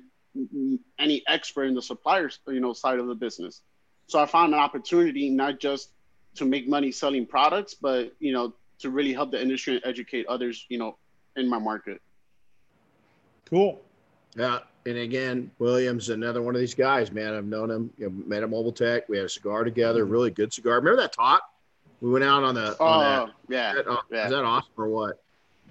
[0.98, 3.62] any expert in the suppliers, you know, side of the business.
[4.08, 5.90] So I found an opportunity not just
[6.36, 10.26] to make money selling products, but you know, to really help the industry and educate
[10.28, 10.98] others, you know,
[11.36, 12.02] in my market.
[13.46, 13.82] Cool.
[14.36, 14.60] Yeah.
[14.86, 17.34] And again, Williams, another one of these guys, man.
[17.34, 19.10] I've known him, you know, met at Mobile Tech.
[19.10, 20.12] We had a cigar together, mm-hmm.
[20.12, 20.76] really good cigar.
[20.76, 21.42] Remember that talk?
[22.02, 22.76] We went out on the.
[22.80, 23.74] Oh, on yeah.
[23.74, 23.86] that.
[24.12, 24.26] Yeah.
[24.26, 25.22] Is that awesome or what?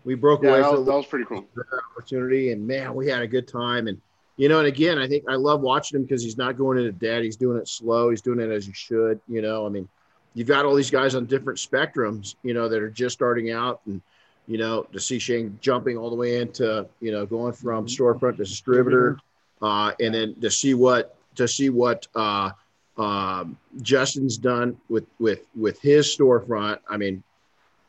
[0.05, 1.47] We broke Yeah, away that for a was, that was pretty cool.
[1.93, 3.89] opportunity, and man, we had a good time.
[3.89, 4.01] And
[4.37, 6.93] you know, and again, I think I love watching him because he's not going into
[6.93, 7.23] debt.
[7.23, 8.11] He's doing it slow.
[8.11, 9.21] He's doing it as he should.
[9.29, 9.89] You know, I mean,
[10.35, 12.35] you've got all these guys on different spectrums.
[12.43, 14.03] You know, that are just starting out, and
[14.47, 18.37] you know, to see Shane jumping all the way into you know going from storefront
[18.37, 19.19] to distributor,
[19.63, 22.51] uh, and then to see what to see what uh,
[22.99, 26.79] um, Justin's done with with with his storefront.
[26.89, 27.23] I mean,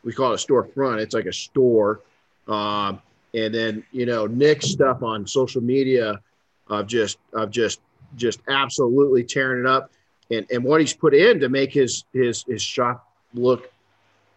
[0.04, 1.00] we call it a storefront.
[1.00, 2.02] It's like a store.
[2.48, 3.02] Um,
[3.34, 6.22] and then you know Nick's stuff on social media
[6.68, 7.82] of just of just
[8.16, 9.92] just absolutely tearing it up,
[10.32, 13.72] and and what he's put in to make his his his shop look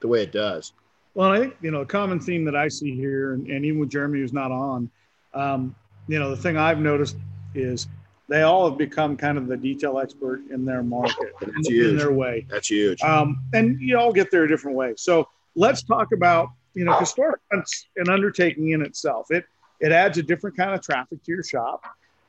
[0.01, 0.73] the way it does.
[1.15, 3.81] Well, I think you know a common theme that I see here, and, and even
[3.81, 4.91] with Jeremy who's not on,
[5.35, 5.75] um,
[6.07, 7.17] you know, the thing I've noticed
[7.55, 7.87] is
[8.29, 11.75] they all have become kind of the detail expert in their market, in, That's in
[11.75, 11.99] huge.
[11.99, 12.47] their way.
[12.49, 13.01] That's huge.
[13.03, 14.95] Um, and you all get there a different way.
[14.97, 19.27] So let's talk about you know because storefront's an undertaking in itself.
[19.31, 19.45] It
[19.81, 21.85] it adds a different kind of traffic to your shop,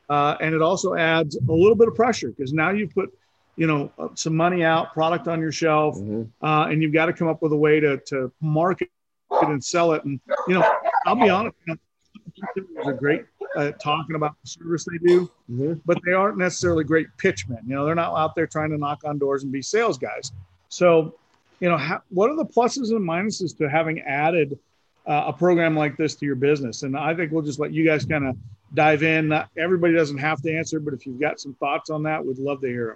[0.09, 3.11] uh, and it also adds a little bit of pressure because now you've put
[3.55, 6.29] you know uh, some money out, product on your shelf, Mhm.
[6.41, 8.89] uh, and you've got to come up with a way to to market
[9.31, 10.03] it and sell it.
[10.05, 10.69] And you know,
[11.05, 13.25] I'll be honest, you know, are great
[13.57, 15.81] at talking about the service they do, Mhm.
[15.85, 17.59] but they aren't necessarily great pitchmen.
[17.65, 20.31] You know, they're not out there trying to knock on doors and be sales guys.
[20.69, 21.15] So,
[21.59, 24.57] you know, how, what are the pluses and minuses to having added
[25.07, 26.83] uh, a program like this to your business?
[26.83, 28.37] And I think we'll just let you guys kind of
[28.75, 29.27] dive in.
[29.29, 32.37] Not everybody doesn't have to answer, but if you've got some thoughts on that, we'd
[32.37, 32.95] love to hear them.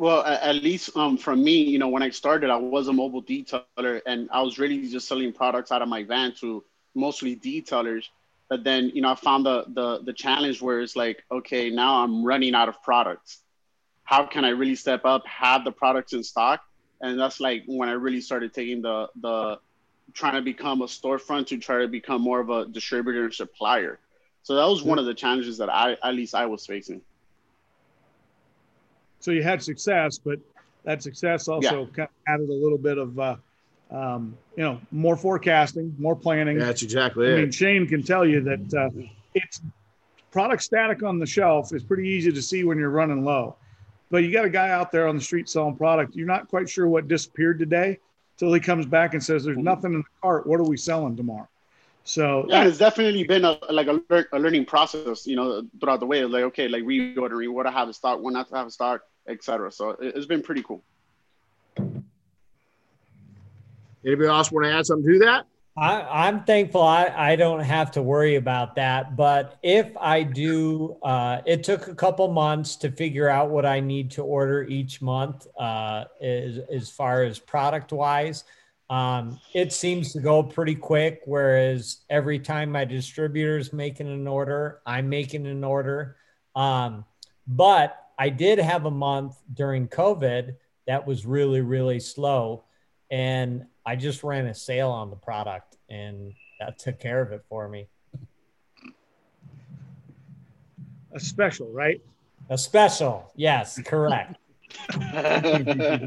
[0.00, 3.22] Well, at least um, from me, you know, when I started, I was a mobile
[3.22, 8.04] detailer and I was really just selling products out of my van to mostly detailers.
[8.48, 12.02] But then, you know, I found the, the, the challenge where it's like, okay, now
[12.02, 13.42] I'm running out of products.
[14.04, 16.62] How can I really step up, have the products in stock?
[17.02, 19.58] And that's like when I really started taking the, the
[20.14, 23.98] trying to become a storefront to try to become more of a distributor and supplier.
[24.44, 27.02] So that was one of the challenges that I, at least I was facing.
[29.20, 30.38] So you had success, but
[30.84, 33.36] that success also kind of added a little bit of, uh,
[33.90, 36.58] um, you know, more forecasting, more planning.
[36.58, 37.36] That's exactly I it.
[37.36, 38.90] mean, Shane can tell you that uh,
[39.34, 39.60] it's
[40.30, 43.56] product static on the shelf is pretty easy to see when you're running low.
[44.10, 46.16] But you got a guy out there on the street selling product.
[46.16, 47.98] You're not quite sure what disappeared today
[48.38, 50.46] till he comes back and says, "There's nothing in the cart.
[50.46, 51.48] What are we selling tomorrow?"
[52.02, 56.00] So yeah, it's definitely been a like a, lear- a learning process, you know, throughout
[56.00, 56.24] the way.
[56.24, 59.02] Like, okay, like reordering, what I have in stock, what not to have in stock,
[59.30, 59.70] etc.
[59.72, 60.82] So it, it's been pretty cool.
[64.04, 65.46] Anybody else want to add something to that?
[65.76, 69.16] I, I'm thankful I, I don't have to worry about that.
[69.16, 73.80] But if I do, uh, it took a couple months to figure out what I
[73.80, 78.44] need to order each month uh, as, as far as product wise.
[78.90, 84.26] Um, it seems to go pretty quick, whereas every time my distributor is making an
[84.26, 86.16] order, I'm making an order.
[86.56, 87.04] Um,
[87.46, 90.54] but I did have a month during COVID
[90.86, 92.64] that was really, really slow.
[93.10, 97.42] And I just ran a sale on the product and that took care of it
[97.48, 97.88] for me.
[101.12, 102.00] a special, right?
[102.50, 103.32] A special.
[103.36, 104.36] Yes, correct.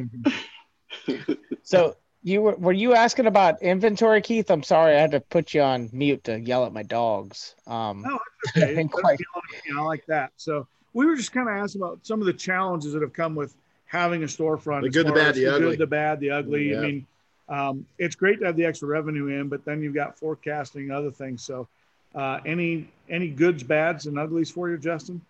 [1.66, 4.52] So you were were you asking about inventory, Keith?
[4.52, 7.56] I'm sorry, I had to put you on mute to yell at my dogs.
[7.66, 8.20] Um, No,
[8.58, 9.80] Okay, quite- beyond me.
[9.80, 10.32] I like that.
[10.36, 13.36] So we were just kind of asking about some of the challenges that have come
[13.36, 14.82] with having a storefront.
[14.82, 15.70] The good, the bad, as the ugly.
[15.70, 16.72] good, the bad, the ugly.
[16.72, 16.78] Yeah.
[16.78, 17.08] I mean,
[17.50, 21.12] um, it's great to have the extra revenue in, but then you've got forecasting other
[21.12, 21.44] things.
[21.44, 21.68] So,
[22.16, 25.22] uh, any any goods, bads, and uglies for you, Justin?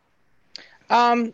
[0.89, 1.33] Um,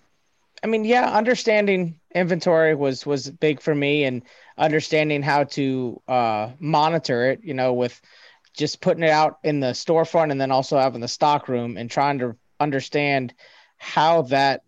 [0.63, 4.23] I mean, yeah, understanding inventory was was big for me, and
[4.57, 7.41] understanding how to uh, monitor it.
[7.43, 7.99] You know, with
[8.53, 11.89] just putting it out in the storefront, and then also having the stock room, and
[11.89, 13.33] trying to understand
[13.79, 14.61] how that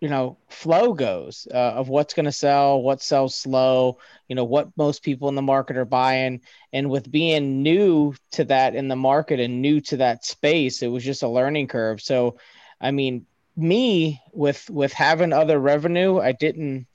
[0.00, 3.98] you know flow goes uh, of what's going to sell, what sells slow.
[4.28, 6.40] You know, what most people in the market are buying,
[6.72, 10.88] and with being new to that in the market and new to that space, it
[10.88, 12.00] was just a learning curve.
[12.00, 12.36] So,
[12.80, 13.26] I mean,
[13.58, 16.86] me with with having other revenue i didn't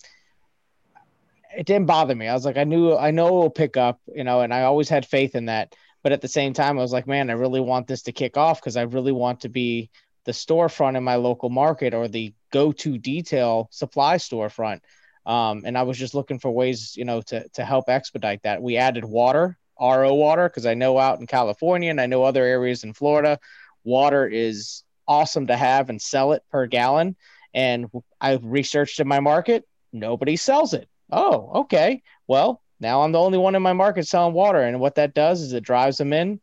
[1.57, 3.99] it didn't bother me i was like i knew i know it will pick up
[4.15, 6.81] you know and i always had faith in that but at the same time i
[6.81, 9.49] was like man i really want this to kick off because i really want to
[9.49, 9.89] be
[10.25, 14.79] the storefront in my local market or the go-to detail supply storefront
[15.25, 18.62] um, and i was just looking for ways you know to to help expedite that
[18.62, 22.43] we added water ro water because i know out in california and i know other
[22.43, 23.39] areas in florida
[23.83, 27.15] water is awesome to have and sell it per gallon.
[27.53, 27.88] And
[28.19, 30.88] I researched in my market, nobody sells it.
[31.12, 32.01] Oh, okay.
[32.27, 34.62] Well, Now I'm the only one in my market selling water.
[34.62, 36.41] And what that does is it drives them in,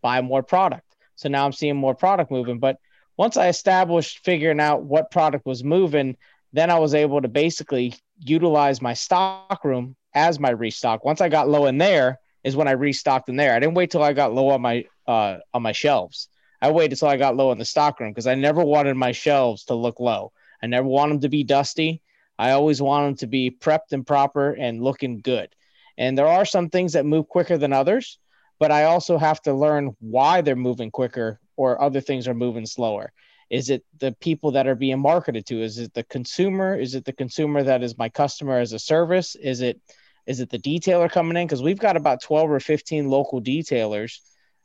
[0.00, 0.96] buy more product.
[1.16, 2.58] So now I'm seeing more product moving.
[2.58, 2.78] But
[3.22, 6.16] once I established figuring out what product was moving,
[6.52, 11.04] then I was able to basically utilize my stock room as my restock.
[11.04, 13.54] Once I got low in there, is when I restocked in there.
[13.54, 16.30] I didn't wait till I got low on my uh, on my shelves.
[16.60, 19.12] I waited till I got low in the stock room because I never wanted my
[19.12, 20.32] shelves to look low.
[20.60, 22.02] I never want them to be dusty.
[22.40, 25.48] I always want them to be prepped and proper and looking good.
[25.96, 28.18] And there are some things that move quicker than others,
[28.58, 32.66] but I also have to learn why they're moving quicker or other things are moving
[32.66, 33.12] slower.
[33.50, 35.62] Is it the people that are being marketed to?
[35.62, 36.74] Is it the consumer?
[36.74, 39.34] Is it the consumer that is my customer as a service?
[39.34, 39.80] Is it
[40.26, 41.46] is it the detailer coming in?
[41.46, 44.20] Because we've got about 12 or 15 local detailers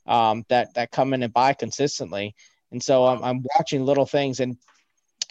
[0.05, 2.35] um, that that come in and buy consistently.
[2.71, 4.39] And so I'm, I'm watching little things.
[4.39, 4.57] And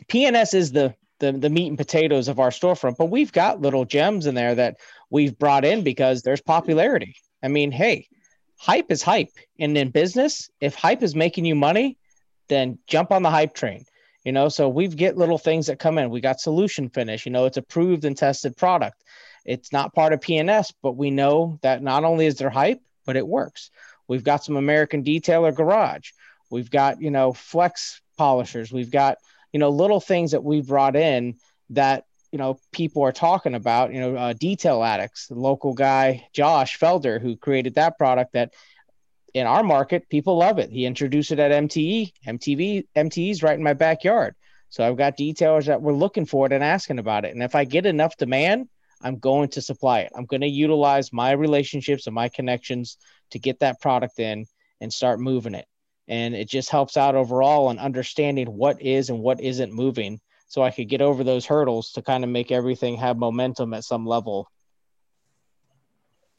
[0.09, 3.87] PNS is the, the the meat and potatoes of our storefront, but we've got little
[3.87, 4.77] gems in there that
[5.09, 7.16] we've brought in because there's popularity.
[7.42, 8.09] I mean, hey,
[8.57, 11.99] hype is hype, and in business, if hype is making you money,
[12.49, 13.85] then jump on the hype train.
[14.25, 16.11] You know, so we've get little things that come in.
[16.11, 17.27] We got solution finish.
[17.27, 19.05] You know, it's approved and tested product.
[19.45, 23.16] It's not part of PNS, but we know that not only is there hype, but
[23.16, 23.71] it works.
[24.09, 26.11] We've got some American Detailer Garage.
[26.51, 28.73] We've got, you know, flex polishers.
[28.73, 29.19] We've got,
[29.53, 31.37] you know, little things that we've brought in
[31.71, 32.05] that,
[32.37, 37.18] you know, people are talking about, you know, uh, Detail Addicts, local guy, Josh Felder,
[37.18, 38.53] who created that product that
[39.33, 40.68] in our market, people love it.
[40.68, 42.12] He introduced it at MTE.
[42.27, 44.35] MTV, MTE's right in my backyard.
[44.68, 47.33] So I've got detailers that were looking for it and asking about it.
[47.33, 48.68] And if I get enough demand,
[49.01, 50.12] I'm going to supply it.
[50.14, 52.99] I'm going to utilize my relationships and my connections
[53.31, 54.44] to get that product in
[54.83, 55.64] and start moving it.
[56.07, 60.62] And it just helps out overall on understanding what is and what isn't moving so
[60.62, 64.06] I could get over those hurdles to kind of make everything have momentum at some
[64.06, 64.50] level.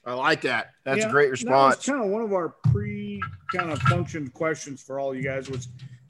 [0.06, 0.72] I like that.
[0.86, 1.86] That's yeah, a great response.
[1.86, 3.22] kind of one of our pre
[3.54, 5.68] kind of function questions for all you guys was,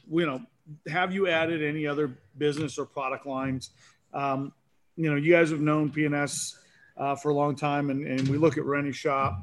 [0.10, 0.41] you know,
[0.88, 3.71] have you added any other business or product lines?
[4.13, 4.53] Um,
[4.95, 6.57] you know, you guys have known PNS
[6.97, 9.39] uh, for a long time, and, and we look at Renny Shop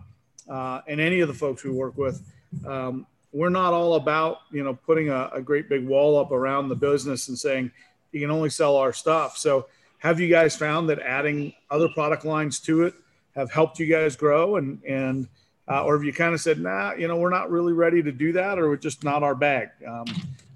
[0.48, 2.22] uh, and any of the folks we work with.
[2.66, 6.68] Um, we're not all about you know putting a, a, great big wall up around
[6.68, 7.72] the business and saying
[8.14, 9.36] you can only sell our stuff.
[9.36, 9.66] So,
[9.98, 12.94] have you guys found that adding other product lines to it
[13.34, 15.28] have helped you guys grow, and and
[15.68, 18.12] uh, or have you kind of said, nah, you know, we're not really ready to
[18.12, 19.70] do that, or we're just not our bag?
[19.86, 20.04] Um,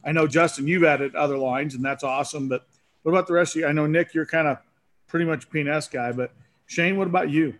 [0.04, 2.48] I know Justin, you've added other lines, and that's awesome.
[2.48, 2.66] But
[3.02, 3.66] what about the rest of you?
[3.66, 4.58] I know Nick, you're kind of
[5.06, 6.12] pretty much PNS guy.
[6.12, 6.32] But
[6.66, 7.54] Shane, what about you?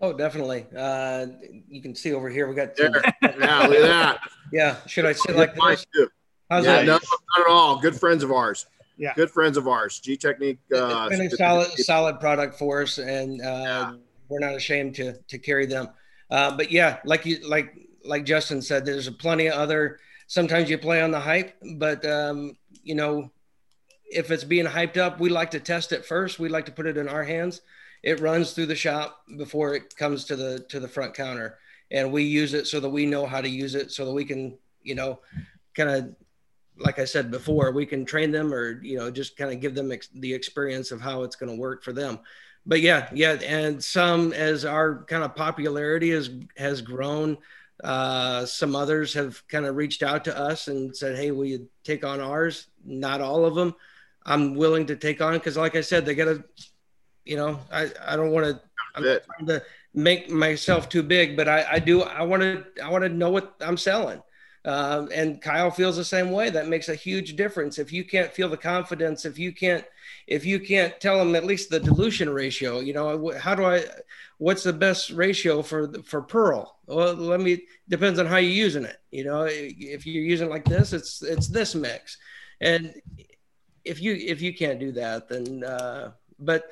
[0.00, 0.66] Oh, definitely.
[0.74, 1.26] Uh,
[1.68, 2.74] you can see over here we got.
[2.74, 2.90] There.
[3.22, 4.20] yeah, look at that.
[4.52, 4.76] Yeah.
[4.86, 5.86] Should I sit like this?
[6.50, 6.86] How's yeah, that?
[6.86, 7.78] No, not at all.
[7.80, 8.66] Good friends of ours.
[9.00, 9.14] Yeah.
[9.14, 9.98] Good friends of ours.
[10.04, 10.58] Gtechniq.
[10.74, 13.92] Uh, it's been a solid, solid product for us, and uh, yeah.
[14.28, 15.88] we're not ashamed to to carry them.
[16.30, 19.98] Uh, but yeah, like you like like Justin said, there's a plenty of other.
[20.26, 23.30] Sometimes you play on the hype, but um, you know
[24.10, 26.38] if it's being hyped up, we like to test it first.
[26.38, 27.62] We like to put it in our hands.
[28.02, 31.58] It runs through the shop before it comes to the to the front counter,
[31.90, 34.26] and we use it so that we know how to use it, so that we
[34.26, 35.20] can, you know,
[35.74, 36.14] kind of,
[36.80, 39.74] like I said before, we can train them or you know just kind of give
[39.74, 42.18] them ex- the experience of how it's going to work for them.
[42.66, 47.38] But yeah, yeah, and some as our kind of popularity has has grown.
[47.82, 51.68] Uh, some others have kind of reached out to us and said, "Hey, will you
[51.84, 53.74] take on ours?" Not all of them,
[54.24, 56.44] I'm willing to take on because, like I said, they got to,
[57.24, 58.60] you know, I, I don't want to,
[58.94, 59.62] I'm not trying to
[59.94, 63.30] make myself too big, but I, I do, I want to, I want to know
[63.30, 64.22] what I'm selling.
[64.64, 66.50] Um, and Kyle feels the same way.
[66.50, 67.78] That makes a huge difference.
[67.78, 69.84] If you can't feel the confidence, if you can't,
[70.26, 73.84] if you can't tell them at least the dilution ratio, you know, how do I,
[74.36, 76.76] what's the best ratio for for pearl?
[76.86, 78.98] Well, let me depends on how you're using it.
[79.10, 82.18] You know, if you're using like this, it's it's this mix,
[82.60, 82.94] and
[83.84, 86.70] if you if you can't do that, then uh, but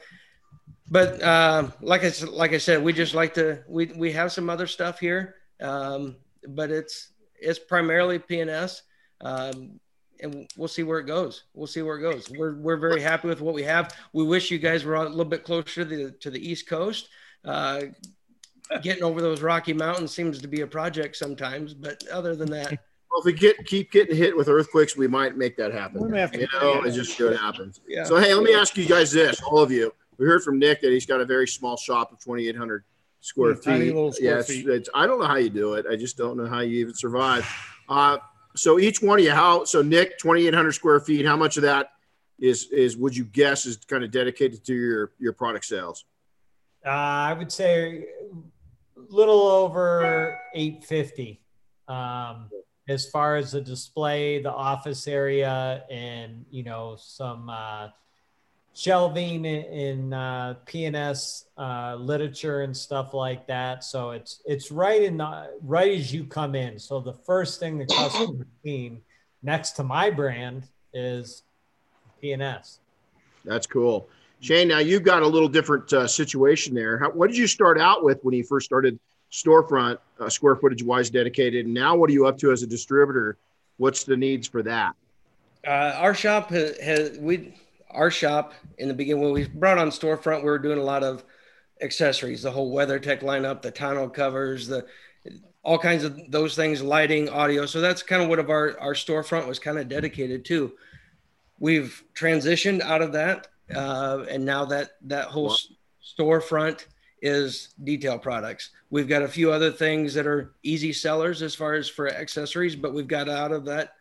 [0.90, 4.50] but uh, like I like I said, we just like to we we have some
[4.50, 6.16] other stuff here, um,
[6.48, 8.82] but it's it's primarily PNS,
[9.20, 9.80] um,
[10.20, 11.44] and we'll see where it goes.
[11.54, 12.30] We'll see where it goes.
[12.30, 13.94] We're we're very happy with what we have.
[14.12, 17.08] We wish you guys were a little bit closer to the to the East Coast.
[17.44, 17.82] Uh,
[18.82, 22.70] getting over those Rocky Mountains seems to be a project sometimes, but other than that.
[23.10, 26.02] Well, if we get keep getting hit with earthquakes, we might make that happen.
[26.02, 27.80] We may have to, you know, it's just what happens.
[27.88, 28.04] Yeah.
[28.04, 29.92] So hey, let me ask you guys this, all of you.
[30.18, 32.84] We heard from Nick that he's got a very small shop of 2,800
[33.28, 33.90] square yeah, feet.
[33.90, 35.86] Square yeah, it's, it's, I don't know how you do it.
[35.90, 37.46] I just don't know how you even survive.
[37.88, 38.18] Uh,
[38.56, 39.64] so each one of you, how?
[39.64, 41.24] So Nick, 2,800 square feet.
[41.24, 41.90] How much of that
[42.40, 46.04] is is would you guess is kind of dedicated to your your product sales?
[46.84, 48.06] Uh, I would say
[49.08, 51.40] little over 850.
[51.88, 52.50] Um,
[52.88, 57.88] as far as the display, the office area, and you know some uh,
[58.78, 63.82] shelving in uh, PNS uh, literature and stuff like that.
[63.82, 66.78] So it's it's right in the right as you come in.
[66.78, 69.00] So the first thing the customer seen
[69.42, 71.42] next to my brand is
[72.22, 72.78] PNS.
[73.44, 74.08] That's cool.
[74.40, 76.98] Shane, now you've got a little different uh, situation there.
[76.98, 79.00] How, what did you start out with when you first started
[79.32, 81.64] storefront, uh, square footage wise, dedicated?
[81.64, 83.36] And now what are you up to as a distributor?
[83.78, 84.94] What's the needs for that?
[85.66, 87.52] Uh, our shop has, has, we
[87.90, 91.02] our shop in the beginning when we brought on storefront, we were doing a lot
[91.02, 91.24] of
[91.80, 94.86] accessories, the whole WeatherTech lineup, the tonneau covers, the
[95.62, 97.66] all kinds of those things, lighting, audio.
[97.66, 100.72] So that's kind of what of our our storefront was kind of dedicated to.
[101.58, 105.56] We've transitioned out of that uh, and now that that whole wow.
[106.02, 106.86] storefront
[107.20, 108.70] is detail products.
[108.90, 112.76] We've got a few other things that are easy sellers as far as for accessories,
[112.76, 113.94] but we've got out of that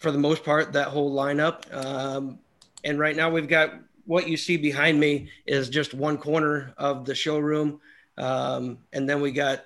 [0.00, 1.72] for the most part that whole lineup.
[1.74, 2.40] Um,
[2.84, 3.74] and right now we've got
[4.06, 7.80] what you see behind me is just one corner of the showroom,
[8.18, 9.64] um, and then we got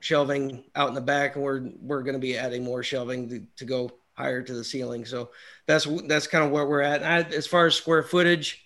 [0.00, 3.42] shelving out in the back, and we're we're going to be adding more shelving to,
[3.56, 5.04] to go higher to the ceiling.
[5.04, 5.30] So
[5.66, 7.02] that's that's kind of where we're at.
[7.02, 8.64] I, as far as square footage,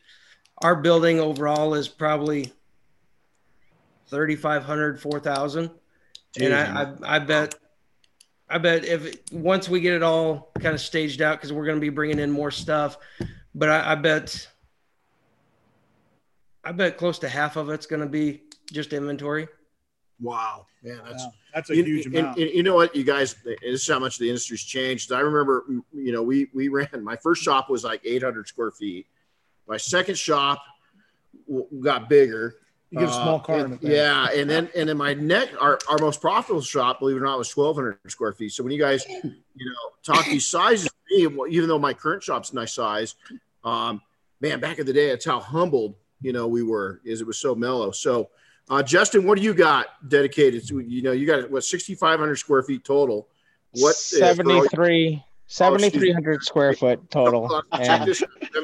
[0.59, 2.53] our building overall is probably
[4.09, 5.71] 3,500, 4,000.
[6.41, 7.55] And I, I, I bet,
[8.49, 11.77] I bet if once we get it all kind of staged out, because we're going
[11.77, 12.99] to be bringing in more stuff,
[13.59, 14.49] but I, I bet,
[16.65, 18.43] I bet close to half of it's going to be
[18.73, 19.49] just inventory.
[20.21, 21.33] Wow, man, that's wow.
[21.55, 22.39] that's a you, huge amount.
[22.39, 25.13] And, and, you know what, you guys, this is how much the industry's changed.
[25.13, 29.07] I remember, you know, we we ran my first shop was like 800 square feet.
[29.67, 30.63] My second shop
[31.81, 32.57] got bigger.
[32.91, 33.57] You get a small car.
[33.57, 37.17] Uh, and, yeah, and then and then my neck, our, our most profitable shop, believe
[37.17, 38.53] it or not, was 1,200 square feet.
[38.53, 42.73] So when you guys, you know, talk these sizes, even though my current shop's nice
[42.73, 43.15] size,
[43.65, 44.01] um,
[44.41, 47.01] man, back in the day, that's how humbled you know we were.
[47.05, 47.91] Is it was so mellow.
[47.91, 48.31] So
[48.71, 50.81] uh, Justin, what do you got dedicated to?
[50.81, 53.29] You know, you got what 6,500 square feet total.
[53.73, 57.63] What 73, 7,300 square foot total.
[57.73, 58.15] And,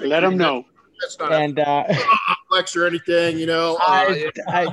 [0.01, 0.65] Let them know.
[1.01, 1.85] That's not and uh,
[2.49, 3.77] flex or anything, you know.
[3.81, 4.67] I, uh, I,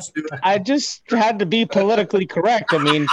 [0.43, 2.73] I just had to be politically correct.
[2.73, 3.07] I mean,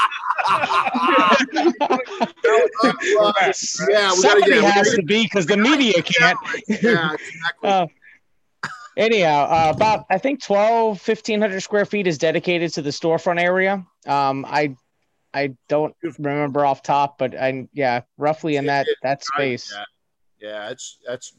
[3.88, 6.38] yeah, somebody has to be because the media can't.
[6.68, 7.68] yeah, exactly.
[7.68, 7.86] Uh,
[8.96, 13.84] anyhow, uh, about I think 12, 1500 square feet is dedicated to the storefront area.
[14.06, 14.76] Um, I
[15.34, 19.72] I don't remember off top, but I yeah, roughly in that that space.
[20.40, 21.34] Yeah, yeah it's that's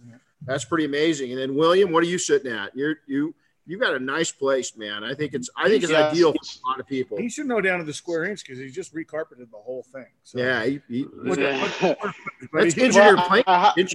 [0.45, 1.31] that's pretty amazing.
[1.31, 2.75] And then William, what are you sitting at?
[2.75, 3.33] You're you
[3.70, 5.03] you got a nice place, man.
[5.03, 7.20] I think it's I think it's yeah, ideal for a lot of people.
[7.20, 10.07] He should know down to the square inch because he just recarpeted the whole thing.
[10.24, 10.39] So.
[10.39, 13.88] Yeah, he, he, that's engineered well, planking.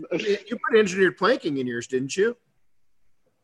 [0.49, 2.37] you put engineered planking in yours, didn't you?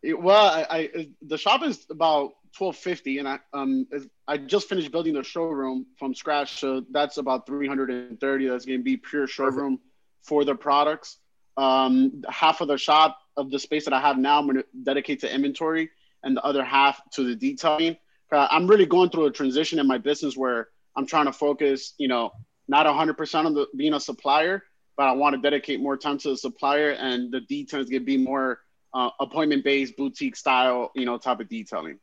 [0.05, 3.89] It, well, I, I, the shop is about twelve fifty, and I um
[4.29, 8.47] I just finished building the showroom from scratch, so that's about three hundred and thirty.
[8.47, 9.83] That's going to be pure showroom Perfect.
[10.23, 11.19] for the products.
[11.57, 14.65] Um, half of the shop of the space that I have now, I'm going to
[14.85, 15.91] dedicate to inventory,
[16.23, 17.97] and the other half to the detailing.
[18.33, 22.09] I'm really going through a transition in my business where I'm trying to focus, you
[22.09, 22.31] know,
[22.69, 24.63] not 100% on the, being a supplier,
[24.97, 28.07] but I want to dedicate more time to the supplier, and the details going to
[28.07, 28.61] be more
[28.95, 31.99] uh, appointment based boutique style, you know, type of detailing.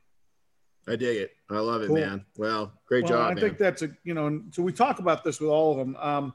[0.87, 1.31] I dig it.
[1.49, 1.97] I love it, cool.
[1.97, 2.25] man.
[2.37, 3.31] Well, great well, job.
[3.31, 3.43] I man.
[3.43, 5.95] think that's a, you know, so we talk about this with all of them.
[5.97, 6.33] Um,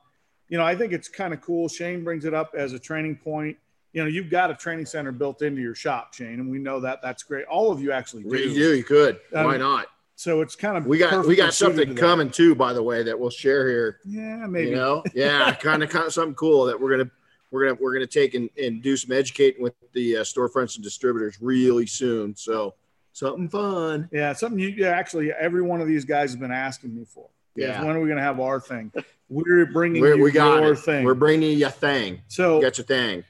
[0.49, 1.69] you know, I think it's kind of cool.
[1.69, 3.57] Shane brings it up as a training point.
[3.93, 6.81] You know, you've got a training center built into your shop, Shane, and we know
[6.81, 7.45] that that's great.
[7.47, 8.37] All of you actually do.
[8.37, 8.77] You do.
[8.77, 9.21] You could.
[9.35, 9.87] Um, Why not?
[10.15, 13.03] So it's kind of we got we got something to coming too, by the way,
[13.03, 13.99] that we'll share here.
[14.05, 14.71] Yeah, maybe.
[14.71, 17.11] You know, yeah, kind of kind of something cool that we're gonna
[17.51, 20.85] we're gonna we're gonna take and, and do some educating with the uh, storefronts and
[20.85, 22.37] distributors really soon.
[22.37, 22.75] So
[23.13, 24.09] something fun.
[24.13, 27.29] Yeah, something you yeah, actually every one of these guys has been asking me for.
[27.57, 28.93] Yeah, when are we gonna have our thing?
[29.29, 30.79] We're bringing we're, you we got your it.
[30.79, 31.05] thing.
[31.05, 32.21] We're bringing you a thing.
[32.29, 33.25] So you got your thing.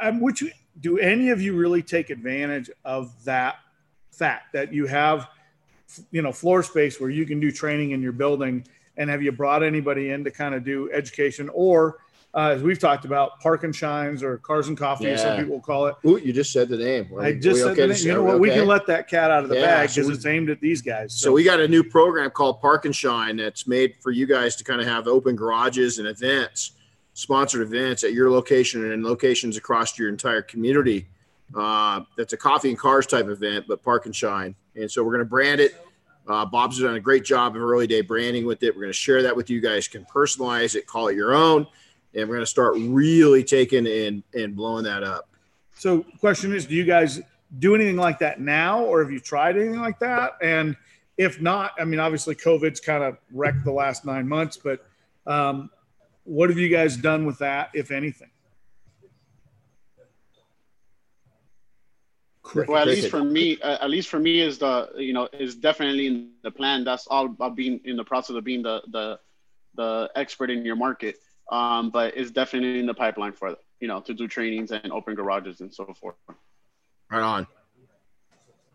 [0.00, 0.42] Um, which
[0.80, 3.56] do any of you really take advantage of that
[4.10, 5.28] fact that you have,
[6.10, 8.66] you know, floor space where you can do training in your building?
[8.96, 11.98] And have you brought anybody in to kind of do education or
[12.36, 15.16] uh, as we've talked about, Park and Shines or Cars and Coffee, yeah.
[15.16, 15.94] some people call it.
[16.04, 17.08] Ooh, you just said the name.
[17.18, 18.06] I just said okay the name.
[18.06, 18.34] You know what?
[18.34, 18.40] Okay.
[18.40, 20.60] We can let that cat out of the yeah, bag because so it's aimed at
[20.60, 21.18] these guys.
[21.18, 21.28] So.
[21.28, 21.32] so.
[21.32, 24.64] we got a new program called Park and Shine that's made for you guys to
[24.64, 26.72] kind of have open garages and events,
[27.16, 31.06] sponsored events at your location and locations across your entire community.
[31.54, 34.54] Uh, that's a coffee and cars type event, but park and shine.
[34.74, 35.82] And so we're going to brand it.
[36.28, 38.74] Uh, Bob's done a great job of early day branding with it.
[38.74, 39.88] We're going to share that with you guys.
[39.88, 41.66] Can personalize it, call it your own,
[42.14, 45.30] and we're going to start really taking and and blowing that up.
[45.74, 47.22] So, question is, do you guys
[47.60, 50.32] do anything like that now, or have you tried anything like that?
[50.42, 50.76] And
[51.16, 54.84] if not, I mean, obviously, COVID's kind of wrecked the last nine months, but
[55.26, 55.70] um,
[56.26, 58.30] what have you guys done with that, if anything?
[62.54, 65.56] Well, at least for me, uh, at least for me, is the you know is
[65.56, 66.84] definitely in the plan.
[66.84, 69.18] That's all about being in the process of being the the
[69.74, 71.16] the expert in your market.
[71.50, 75.14] Um, but it's definitely in the pipeline for you know to do trainings and open
[75.14, 76.14] garages and so forth.
[77.10, 77.46] Right on.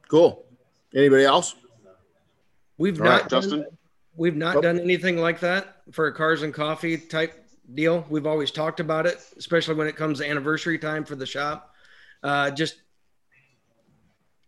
[0.09, 0.45] Cool.
[0.93, 1.55] Anybody else?
[2.77, 3.65] We've All not right, Justin.
[4.15, 4.61] We've not Oh.
[4.61, 7.40] done anything like that for a cars and coffee type
[7.73, 8.05] deal.
[8.09, 11.73] We've always talked about it, especially when it comes to anniversary time for the shop.
[12.23, 12.75] Uh, just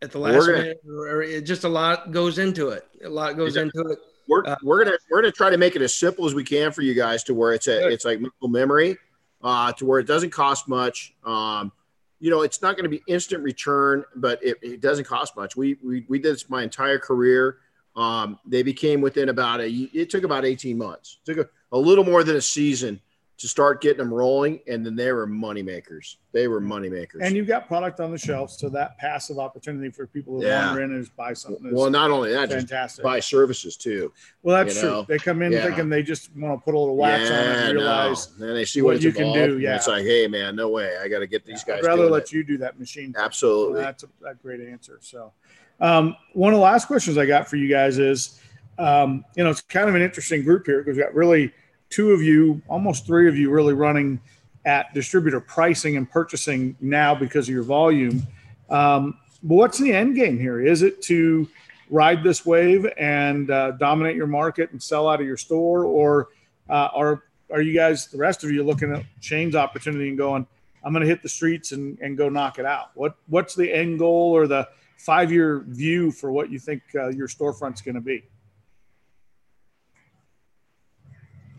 [0.01, 2.85] at the last gonna- minute, or it just a lot goes into it.
[3.03, 3.99] A lot goes into it.
[4.27, 6.71] We're, Uh, we're gonna we're gonna try to make it as simple as we can
[6.71, 7.93] for you guys to where it's a Good.
[7.93, 8.97] it's like memory,
[9.43, 11.13] uh, to where it doesn't cost much.
[11.25, 11.71] Um,
[12.19, 15.57] you know, it's not going to be instant return, but it, it doesn't cost much.
[15.57, 17.57] We, we we did this my entire career.
[17.97, 21.17] Um, they became within about a it took about eighteen months.
[21.27, 23.01] It took a, a little more than a season
[23.43, 26.15] to start getting them rolling, and then they were money makers.
[26.31, 27.19] They were money makers.
[27.21, 30.67] And you've got product on the shelf, so that passive opportunity for people who Yeah.
[30.67, 33.03] wander in and buy something is well, not only that, just fantastic.
[33.03, 34.13] buy services too.
[34.43, 34.89] well, that's true.
[34.89, 35.65] know, They come in yeah.
[35.65, 37.81] thinking they just want to put a little wax on it and no.
[37.81, 39.75] realize Then they see what what, you can do, yeah.
[39.75, 40.95] It's like, hey, man, no way.
[41.03, 41.79] I got to get these guys.
[41.79, 42.31] I'd rather let it.
[42.31, 43.13] you do that machine.
[43.17, 43.81] Absolutely.
[43.81, 44.99] That's a, a great answer.
[45.01, 45.33] So,
[45.81, 48.39] um, one of the last questions I got for you guys is,
[48.77, 51.51] um, you know, it's kind of an interesting group here because we've got really
[51.93, 54.19] two of you, almost three of you, really running
[54.65, 58.25] at distributor pricing and purchasing now because of your volume.
[58.69, 60.59] Um, but what's the end game here?
[60.59, 61.47] Is it to
[61.89, 66.29] ride this wave and uh, dominate your market and sell out of your store, or
[66.69, 70.47] uh, are are you guys, the rest of you, looking at Shane's opportunity and going,
[70.83, 72.87] I'm going to hit the streets and, and go knock it out.
[72.95, 74.67] What what's the end goal or the
[74.97, 78.23] five year view for what you think uh, your storefront's going to be?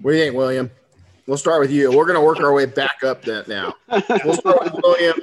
[0.04, 0.70] What do you think, William?
[1.26, 1.90] We'll start with you.
[1.90, 3.72] We're going to work our way back up that now.
[4.22, 5.18] We'll start with William,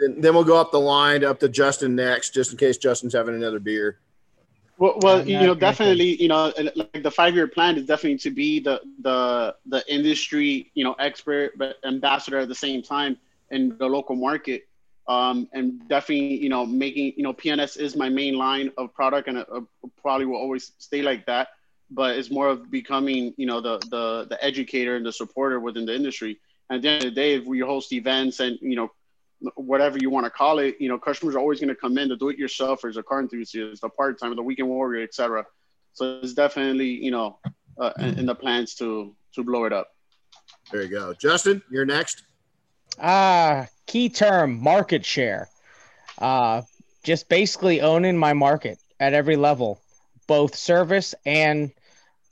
[0.00, 3.14] and then we'll go up the line up to Justin next, just in case Justin's
[3.14, 4.00] having another beer.
[4.76, 8.60] Well, well, you know, definitely, you know, like the five-year plan is definitely to be
[8.60, 13.16] the the the industry, you know, expert but ambassador at the same time
[13.50, 14.68] in the local market,
[15.08, 19.26] um, and definitely, you know, making, you know, PNS is my main line of product,
[19.26, 19.60] and it, uh,
[20.02, 21.48] probably will always stay like that.
[21.90, 25.86] But it's more of becoming, you know, the the the educator and the supporter within
[25.86, 26.38] the industry.
[26.68, 28.90] And at the end of the day, if we host events and you know
[29.54, 32.08] whatever you want to call it, you know, customers are always going to come in,
[32.08, 35.46] the do-it-yourselfers, the car enthusiasts, the part-time, the weekend warrior, etc.
[35.92, 37.38] So it's definitely, you know,
[37.80, 39.88] uh, in, in the plans to to blow it up.
[40.72, 41.14] There you go.
[41.14, 42.24] Justin, you're next.
[43.00, 45.48] Ah, key term market share.
[46.18, 46.62] Uh,
[47.04, 49.80] just basically owning my market at every level,
[50.26, 51.70] both service and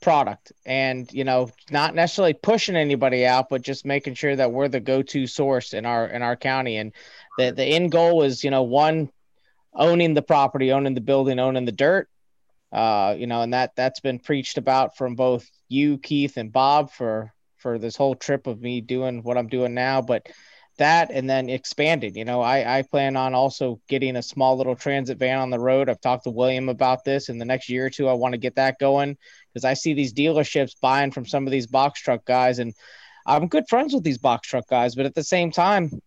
[0.01, 0.51] product.
[0.65, 4.79] And, you know, not necessarily pushing anybody out, but just making sure that we're the
[4.79, 6.77] go-to source in our in our county.
[6.77, 6.93] And
[7.37, 9.09] the the end goal is, you know, one
[9.73, 12.09] owning the property, owning the building, owning the dirt.
[12.71, 16.91] Uh, you know, and that that's been preached about from both you, Keith, and Bob
[16.91, 20.01] for for this whole trip of me doing what I'm doing now.
[20.01, 20.27] But
[20.77, 22.15] that and then expanded.
[22.15, 25.59] You know, I, I plan on also getting a small little transit van on the
[25.59, 25.89] road.
[25.89, 27.29] I've talked to William about this.
[27.29, 29.17] In the next year or two, I want to get that going
[29.57, 32.75] because I see these dealerships buying from some of these box truck guys, and
[33.25, 34.93] I'm good friends with these box truck guys.
[34.93, 35.99] But at the same time,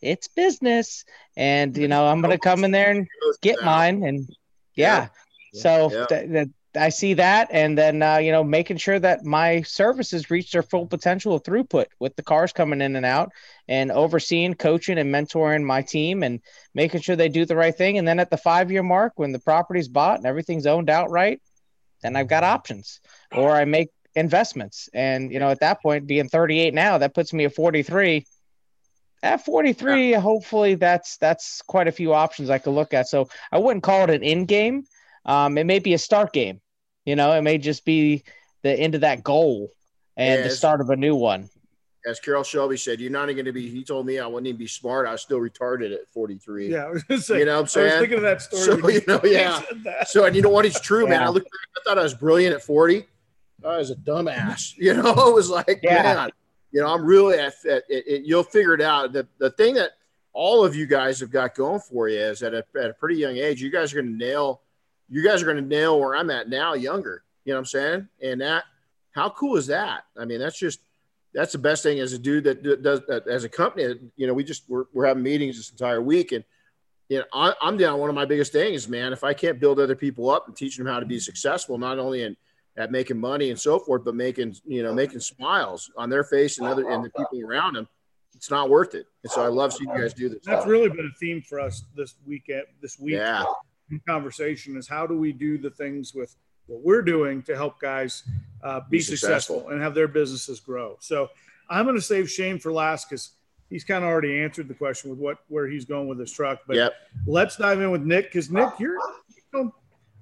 [0.00, 1.04] it's business,
[1.36, 3.06] and you know, I'm gonna come in there and
[3.42, 4.26] get mine, and
[4.74, 5.08] yeah.
[5.52, 5.60] Yeah.
[5.60, 6.06] So Yeah.
[6.06, 10.30] th- th- I see that, and then uh, you know, making sure that my services
[10.30, 13.32] reach their full potential of throughput with the cars coming in and out,
[13.68, 16.40] and overseeing, coaching, and mentoring my team, and
[16.74, 17.98] making sure they do the right thing.
[17.98, 21.42] And then at the five year mark, when the property's bought and everything's owned outright,
[22.02, 23.00] then I've got options,
[23.32, 24.88] or I make investments.
[24.92, 28.26] And you know, at that point, being 38 now, that puts me at 43.
[29.22, 33.08] At 43, hopefully that's that's quite a few options I could look at.
[33.08, 34.84] So I wouldn't call it an end game.
[35.24, 36.60] Um, it may be a start game.
[37.04, 38.22] You know, it may just be
[38.62, 39.70] the end of that goal
[40.16, 41.48] and the start of a new one.
[42.06, 43.68] As Carroll Shelby said, you're not even going to be.
[43.68, 45.06] He told me I wouldn't even be smart.
[45.06, 46.70] I was still retarded at 43.
[46.70, 47.40] Yeah, I was gonna say.
[47.40, 48.00] You know what I'm I was saying?
[48.00, 48.62] thinking of that story.
[48.64, 50.04] So, you know, yeah.
[50.04, 50.64] So, and you know what?
[50.64, 51.22] It's true, man.
[51.22, 51.48] I looked.
[51.76, 53.04] I thought I was brilliant at 40.
[53.64, 54.74] I was a dumbass.
[54.78, 56.02] You know, it was like, Yeah.
[56.02, 56.30] man,
[56.70, 59.12] you know, I'm really at, at it, it- you'll figure it out.
[59.12, 59.90] The the thing that
[60.32, 63.16] all of you guys have got going for you is at a, at a pretty
[63.16, 64.60] young age, you guys are going to nail,
[65.08, 67.24] you guys are going to nail where I'm at now, younger.
[67.44, 68.08] You know what I'm saying?
[68.22, 68.62] And that,
[69.10, 70.02] how cool is that?
[70.16, 70.78] I mean, that's just,
[71.34, 73.94] that's the best thing as a dude that does that as a company.
[74.16, 76.44] You know, we just we're, we're having meetings this entire week, and
[77.08, 77.98] you know, I, am down.
[77.98, 79.12] One of my biggest things, man.
[79.12, 81.98] If I can't build other people up and teach them how to be successful, not
[81.98, 82.36] only in
[82.76, 86.58] at making money and so forth, but making you know making smiles on their face
[86.58, 87.88] and other and the people around them,
[88.34, 89.06] it's not worth it.
[89.24, 90.40] And so I love seeing you guys do this.
[90.44, 92.64] That's really been a theme for us this weekend.
[92.80, 93.44] This week, yeah.
[94.06, 96.36] Conversation is how do we do the things with
[96.68, 98.22] what we're doing to help guys
[98.62, 99.56] uh, be, be successful.
[99.56, 99.68] successful.
[99.70, 100.96] and have their businesses grow.
[101.00, 101.28] So
[101.68, 103.32] I'm going to save Shane for last because
[103.68, 106.60] he's kind of already answered the question with what where he's going with his truck.
[106.66, 106.92] But yep.
[107.26, 109.74] let's dive in with Nick because Nick, you're you, know,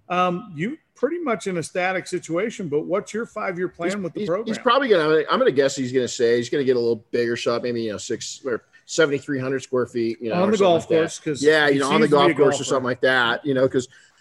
[0.09, 2.68] um, you pretty much in a static situation.
[2.68, 4.47] But what's your five year plan he's, with the program?
[4.47, 5.30] He's probably going to.
[5.30, 7.36] I'm going to guess he's going to say he's going to get a little bigger
[7.36, 10.18] shop, maybe you know six or 7,300 square feet.
[10.20, 12.61] You know, on the golf like course because yeah, you know, on the golf course
[12.61, 13.44] or something like that.
[13.44, 13.66] You know,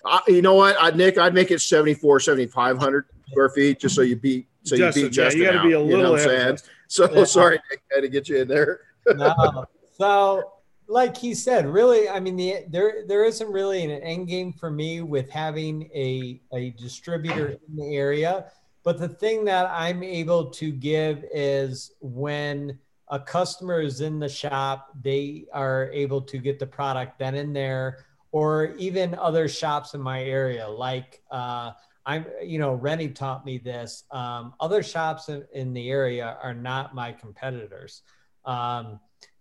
[0.06, 4.02] because you know what, I, Nick, I'd make it 74, 7,500 square feet just so
[4.02, 5.42] you beat so Justin, you beat Justin.
[5.42, 5.98] Yeah, you got to be a little.
[5.98, 6.58] You know what I'm saying?
[6.88, 7.24] So yeah.
[7.24, 8.82] sorry, Nick, I had to get you in there.
[9.16, 9.66] no,
[9.98, 10.52] so
[10.88, 14.70] like he said, really, I mean, the, there there isn't really an end game for
[14.70, 18.52] me with having a a distributor in the area.
[18.84, 22.78] But the thing that I'm able to give is when
[23.10, 27.52] a customer is in the shop, they are able to get the product then in
[27.52, 31.24] there, or even other shops in my area, like.
[31.32, 31.72] Uh,
[32.08, 34.04] I'm, you know, Renny taught me this.
[34.12, 38.04] Um, other shops in, in, the area are not my competitors.
[38.44, 39.00] Um,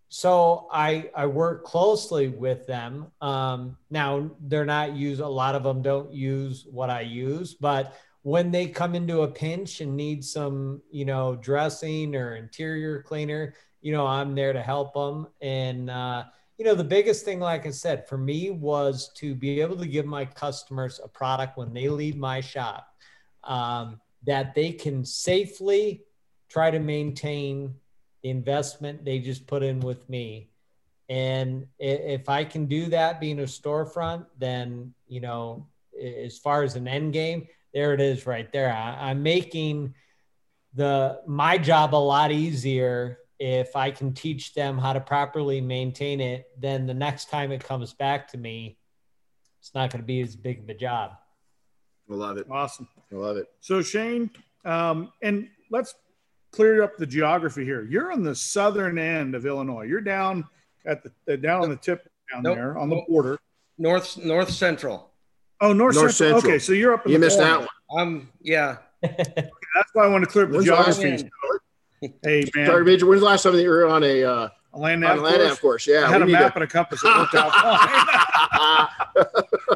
[0.09, 3.09] so I, I work closely with them.
[3.21, 7.95] Um, now they're not use, a lot of them don't use what I use, but
[8.23, 13.55] when they come into a pinch and need some, you know, dressing or interior cleaner,
[13.83, 15.27] you know, I'm there to help them.
[15.43, 16.25] And, uh,
[16.59, 19.87] you know, the biggest thing, like I said, for me was to be able to
[19.87, 22.89] give my customers a product when they leave my shop
[23.43, 26.05] um, that they can safely
[26.49, 27.75] try to maintain
[28.23, 30.51] the investment they just put in with me.
[31.09, 35.67] And if I can do that being a storefront, then, you know,
[36.01, 38.73] as far as an end game, there it is right there.
[38.73, 39.95] I, I'm making
[40.75, 46.19] the my job a lot easier if I can teach them how to properly maintain
[46.19, 48.79] it, then the next time it comes back to me,
[49.61, 51.11] it's not going to be as big of a job.
[52.11, 52.47] I love it.
[52.51, 52.89] Awesome.
[53.13, 53.49] I love it.
[53.61, 54.31] So Shane,
[54.65, 55.95] um, and let's
[56.53, 57.85] clear up the geography here.
[57.85, 59.83] You're on the southern end of Illinois.
[59.83, 60.47] You're down
[60.87, 62.57] at the down on the tip down nope.
[62.57, 63.39] there on the border.
[63.77, 65.11] North North Central.
[65.61, 66.41] Oh, North, North Central.
[66.41, 66.53] Central.
[66.55, 67.07] Okay, so you're up.
[67.07, 67.59] you missed corner.
[67.59, 68.01] that one.
[68.01, 68.79] Um, yeah.
[69.05, 71.29] okay, that's why I want to clear up the geography.
[72.23, 73.07] Hey man, sorry, Major.
[73.07, 75.61] When's the last time that you were on a uh, a land nav, land nav
[75.61, 75.87] course?
[75.87, 76.61] Yeah, I had a map to...
[76.61, 77.03] and a compass.
[77.05, 77.53] It worked out
[79.17, 79.27] fine.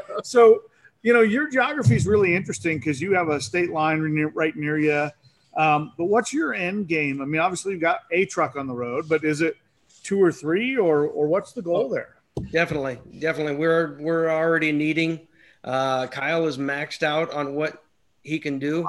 [0.24, 0.62] so
[1.03, 4.01] you know your geography is really interesting because you have a state line
[4.35, 5.11] right near you.
[5.57, 7.20] Um, but what's your end game?
[7.20, 9.57] I mean, obviously you've got a truck on the road, but is it
[10.03, 12.16] two or three, or or what's the goal there?
[12.53, 13.57] Definitely, definitely.
[13.57, 15.26] We're we're already needing.
[15.64, 17.83] Uh, Kyle is maxed out on what
[18.22, 18.89] he can do.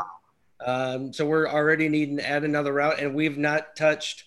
[0.66, 4.26] Um, so we're already needing to add another route, and we've not touched,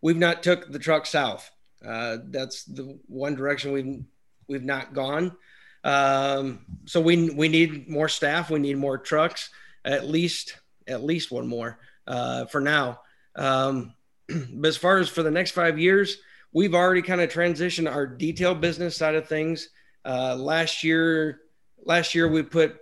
[0.00, 1.50] we've not took the truck south.
[1.84, 4.04] Uh, that's the one direction we've
[4.48, 5.36] we've not gone.
[5.82, 8.50] Um, so we we need more staff.
[8.50, 9.50] We need more trucks.
[9.84, 10.56] At least
[10.86, 13.00] at least one more uh, for now.
[13.36, 13.94] Um,
[14.28, 16.18] but as far as for the next five years,
[16.52, 19.68] we've already kind of transitioned our detail business side of things.
[20.04, 21.40] Uh, last year,
[21.84, 22.76] last year we put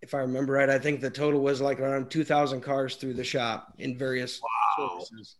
[0.00, 3.24] if I remember right, I think the total was like around 2,000 cars through the
[3.24, 4.98] shop in various wow.
[5.00, 5.36] services.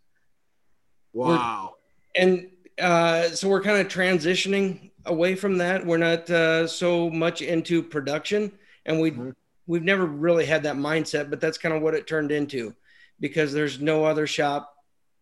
[1.13, 1.75] Wow.
[2.17, 2.51] We're, and
[2.81, 5.85] uh, so we're kind of transitioning away from that.
[5.85, 8.53] We're not uh, so much into production,
[8.87, 9.31] and we mm-hmm.
[9.67, 11.31] we've never really had that mindset.
[11.31, 12.75] But that's kind of what it turned into,
[13.21, 14.75] because there's no other shop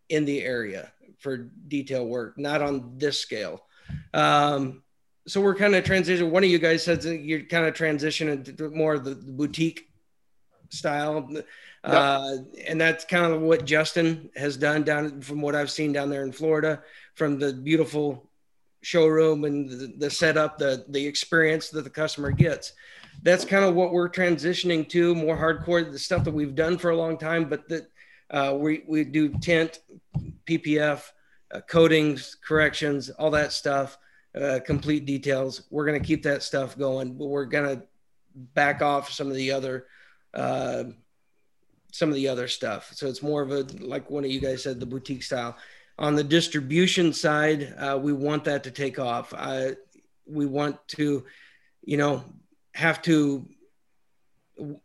[0.09, 1.37] in the area for
[1.69, 3.63] detail work, not on this scale.
[4.13, 4.83] Um,
[5.27, 6.31] so we're kind of transitioning.
[6.31, 9.89] One of you guys said you're kind of transitioning to more of the boutique
[10.71, 11.27] style.
[11.31, 11.47] Yep.
[11.83, 16.11] Uh, and that's kind of what Justin has done down from what I've seen down
[16.11, 16.83] there in Florida
[17.15, 18.29] from the beautiful
[18.83, 22.73] showroom and the, the setup, the, the experience that the customer gets.
[23.23, 26.91] That's kind of what we're transitioning to more hardcore, the stuff that we've done for
[26.91, 27.91] a long time, but that
[28.31, 29.81] uh, we, we do tint,
[30.47, 31.03] PPF,
[31.53, 33.99] uh, coatings, corrections, all that stuff
[34.41, 35.63] uh, complete details.
[35.71, 37.83] We're going to keep that stuff going, but we're going to
[38.35, 39.87] back off some of the other
[40.35, 40.85] uh,
[41.91, 42.91] some of the other stuff.
[42.93, 45.57] So it's more of a like one of you guys said, the boutique style.
[45.99, 49.33] on the distribution side, uh, we want that to take off.
[50.27, 51.25] We want to,
[51.83, 52.25] you know,
[52.75, 53.49] have to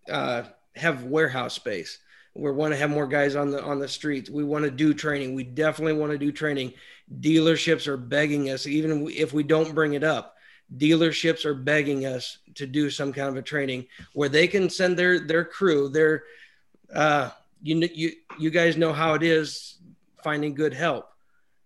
[0.10, 0.44] uh,
[0.76, 2.00] have warehouse space.
[2.34, 4.30] We want to have more guys on the on the streets.
[4.30, 5.36] We want to do training.
[5.36, 6.74] We definitely want to do training.
[7.20, 10.36] Dealerships are begging us, even if we don't bring it up.
[10.78, 14.96] Dealerships are begging us to do some kind of a training where they can send
[14.98, 15.90] their their crew.
[15.90, 16.24] Their
[16.94, 19.80] uh, you you you guys know how it is
[20.24, 21.10] finding good help,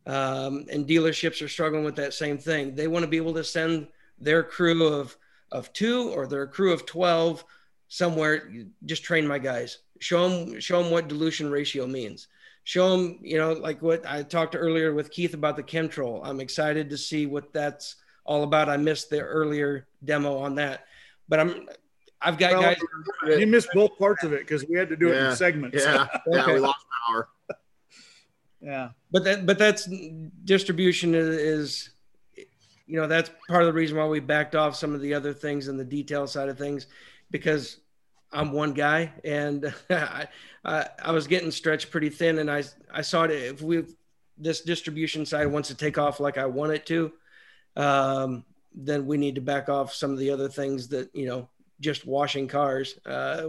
[0.08, 2.74] um, and dealerships are struggling with that same thing.
[2.74, 3.88] They want to be able to send
[4.18, 5.16] their crew of
[5.52, 7.46] of two or their crew of twelve
[7.88, 8.52] somewhere.
[8.84, 12.28] Just train my guys show them show them what dilution ratio means.
[12.64, 16.40] Show them you know like what i talked earlier with keith about the chemtrol i'm
[16.40, 18.70] excited to see what that's all about.
[18.70, 20.86] I missed the earlier demo on that
[21.30, 21.70] but i'm
[22.24, 22.78] i've got well, guys
[23.40, 25.14] you missed both parts of it because we had to do yeah.
[25.14, 25.84] it in segments.
[25.86, 27.30] Yeah, yeah we lost power
[28.66, 28.90] yeah.
[29.12, 29.88] But that but that's
[30.44, 31.92] distribution is
[32.88, 35.34] you know that's part of the reason why we backed off some of the other
[35.34, 36.88] things and the detail side of things
[37.30, 37.78] because
[38.36, 40.28] I'm one guy, and I,
[40.64, 42.64] I, I was getting stretched pretty thin, and I
[42.94, 43.86] I saw it if we
[44.38, 47.14] this distribution side wants to take off like I want it to,
[47.78, 51.48] um, then we need to back off some of the other things that you know
[51.80, 53.00] just washing cars.
[53.06, 53.48] Uh,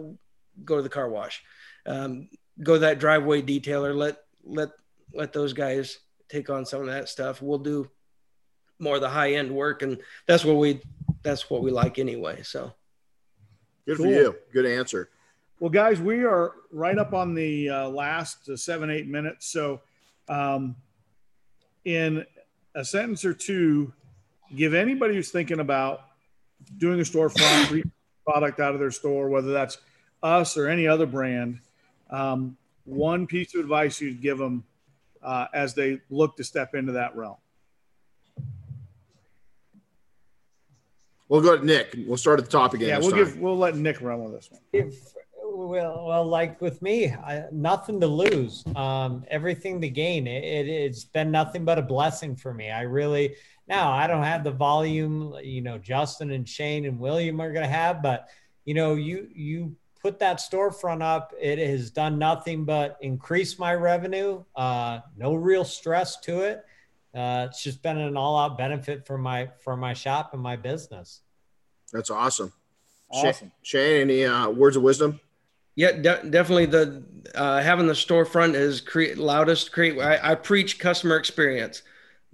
[0.64, 1.42] go to the car wash,
[1.84, 2.28] um,
[2.62, 3.94] go to that driveway detailer.
[3.94, 4.70] Let let
[5.12, 7.42] let those guys take on some of that stuff.
[7.42, 7.90] We'll do
[8.78, 10.80] more of the high end work, and that's what we
[11.22, 12.42] that's what we like anyway.
[12.44, 12.72] So.
[13.86, 14.06] Good cool.
[14.06, 14.36] for you.
[14.52, 15.10] Good answer.
[15.60, 19.46] Well, guys, we are right up on the uh, last uh, seven, eight minutes.
[19.46, 19.80] So,
[20.28, 20.76] um,
[21.84, 22.26] in
[22.74, 23.92] a sentence or two,
[24.54, 26.02] give anybody who's thinking about
[26.78, 27.90] doing a storefront
[28.26, 29.78] product out of their store, whether that's
[30.22, 31.60] us or any other brand,
[32.10, 34.64] um, one piece of advice you'd give them
[35.22, 37.36] uh, as they look to step into that realm.
[41.28, 41.96] We'll go to Nick.
[42.06, 42.88] We'll start at the top again.
[42.88, 43.24] Yeah, we'll time.
[43.24, 44.60] give we'll let Nick run with this one.
[44.72, 44.94] If,
[45.44, 50.26] well, well, like with me, I, nothing to lose, um, everything to gain.
[50.26, 52.70] It, it, it's been nothing but a blessing for me.
[52.70, 53.34] I really
[53.66, 57.66] now I don't have the volume, you know, Justin and Shane and William are going
[57.66, 58.28] to have, but
[58.64, 61.32] you know, you you put that storefront up.
[61.40, 64.44] It has done nothing but increase my revenue.
[64.54, 66.64] Uh, no real stress to it
[67.16, 71.22] uh, it's just been an all-out benefit for my for my shop and my business.
[71.92, 72.52] That's awesome.
[73.10, 73.52] Awesome.
[73.62, 75.20] Shane, any uh, words of wisdom?
[75.76, 76.66] Yeah, de- definitely.
[76.66, 77.04] The
[77.34, 79.72] uh, having the storefront is create loudest.
[79.72, 80.00] Create.
[80.00, 81.82] I, I preach customer experience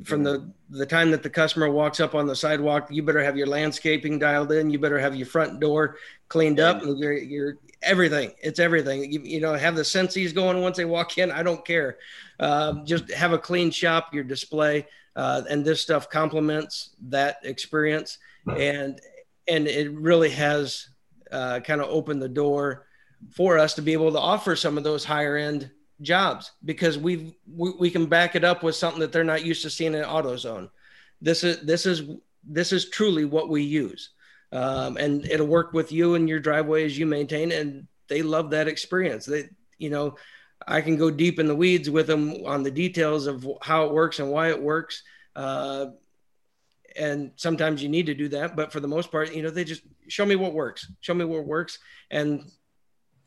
[0.05, 2.89] from the the time that the customer walks up on the sidewalk.
[2.91, 4.71] You better have your landscaping dialed in.
[4.71, 5.97] You better have your front door
[6.29, 6.83] cleaned up.
[6.83, 8.33] And your your everything.
[8.43, 9.11] It's everything.
[9.13, 11.31] You, you know, have the sensies going once they walk in.
[11.31, 11.99] I don't care.
[12.41, 18.19] Um, just have a clean shop, your display, uh, and this stuff complements that experience.
[18.57, 19.01] And
[19.49, 20.89] and it really has
[21.31, 22.87] uh, kind of opened the door
[23.31, 25.71] for us to be able to offer some of those higher end
[26.01, 29.71] jobs because we we can back it up with something that they're not used to
[29.71, 30.69] seeing in AutoZone.
[31.21, 32.03] This is this is
[32.45, 34.11] this is truly what we use,
[34.53, 37.53] um, and it'll work with you and your driveway as you maintain.
[37.53, 39.27] And they love that experience.
[39.27, 39.49] They
[39.79, 40.17] you know
[40.67, 43.93] I can go deep in the weeds with them on the details of how it
[43.93, 45.03] works and why it works.
[45.35, 45.87] Uh,
[46.97, 49.65] and sometimes you need to do that, but for the most part, you know, they
[49.65, 51.79] just show me what works, show me what works.
[52.11, 52.51] And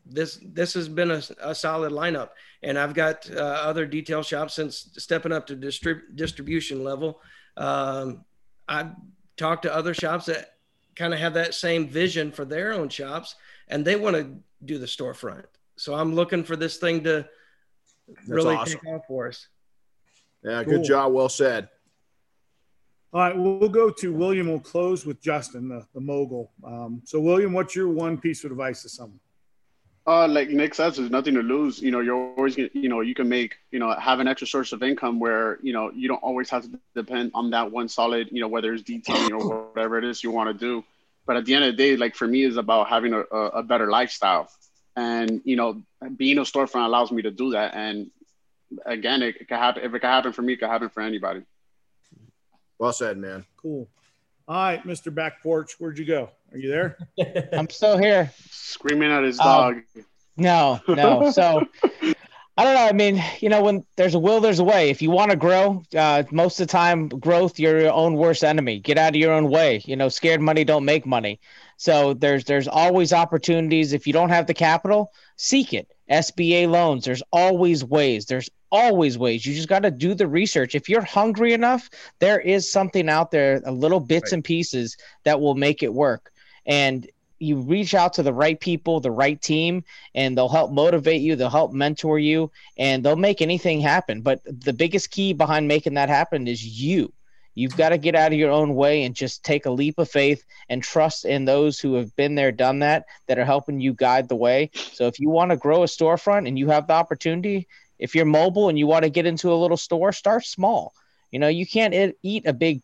[0.06, 2.30] this, this has been a, a solid lineup.
[2.62, 7.22] And I've got uh, other detail shops since stepping up to distrib- distribution level.
[7.58, 8.24] Um,
[8.68, 8.92] I've
[9.36, 10.55] talked to other shops that
[10.96, 13.36] kind of have that same vision for their own shops
[13.68, 15.46] and they want to do the storefront
[15.78, 17.28] so I'm looking for this thing to
[18.08, 18.80] That's really awesome.
[18.80, 19.48] take off for us.
[20.44, 20.74] Yeah, cool.
[20.74, 21.14] good job.
[21.14, 21.70] Well said.
[23.14, 24.48] All right, we'll go to William.
[24.48, 26.52] We'll close with Justin, the, the mogul.
[26.66, 29.20] Um, so, William, what's your one piece of advice to someone?
[30.08, 31.82] Uh, like Nick says, there's nothing to lose.
[31.82, 34.48] You know, you're always gonna, you know, you can make, you know, have an extra
[34.48, 37.90] source of income where, you know, you don't always have to depend on that one
[37.90, 40.84] solid, you know, whether it's detailing or whatever it is you want to do.
[41.26, 43.64] But at the end of the day, like for me, is about having a, a
[43.64, 44.48] better lifestyle.
[44.96, 45.82] And you know
[46.16, 47.74] being a storefront allows me to do that.
[47.76, 48.12] And
[48.86, 51.02] again it, it can happen if it can happen for me it can happen for
[51.02, 51.42] anybody.
[52.78, 53.46] Well said man.
[53.58, 53.90] Cool
[54.48, 56.98] all right mr back porch where'd you go are you there
[57.54, 59.76] i'm still here screaming at his um, dog
[60.38, 61.68] no no so
[62.58, 62.88] I don't know.
[62.88, 64.90] I mean, you know, when there's a will, there's a way.
[64.90, 68.46] If you want to grow, uh, most of the time, growth you're your own worst
[68.46, 68.80] enemy.
[68.80, 69.82] Get out of your own way.
[69.84, 71.42] You know, scared money don't make money.
[71.76, 73.92] So there's there's always opportunities.
[73.92, 75.92] If you don't have the capital, seek it.
[76.10, 77.04] SBA loans.
[77.04, 78.26] There's always ways.
[78.26, 79.46] There's always ways.
[79.46, 80.76] You just got to do the research.
[80.76, 84.34] If you're hungry enough, there is something out there, a little bits right.
[84.34, 86.32] and pieces that will make it work.
[86.66, 87.08] And
[87.40, 91.36] you reach out to the right people, the right team, and they'll help motivate you,
[91.36, 94.22] they'll help mentor you, and they'll make anything happen.
[94.22, 97.14] But the biggest key behind making that happen is you.
[97.58, 100.10] You've got to get out of your own way and just take a leap of
[100.10, 103.94] faith and trust in those who have been there, done that, that are helping you
[103.94, 104.72] guide the way.
[104.74, 107.68] So if you want to grow a storefront and you have the opportunity,
[108.00, 110.94] if you're mobile and you want to get into a little store, start small.
[111.32, 112.82] You know, you can't eat a big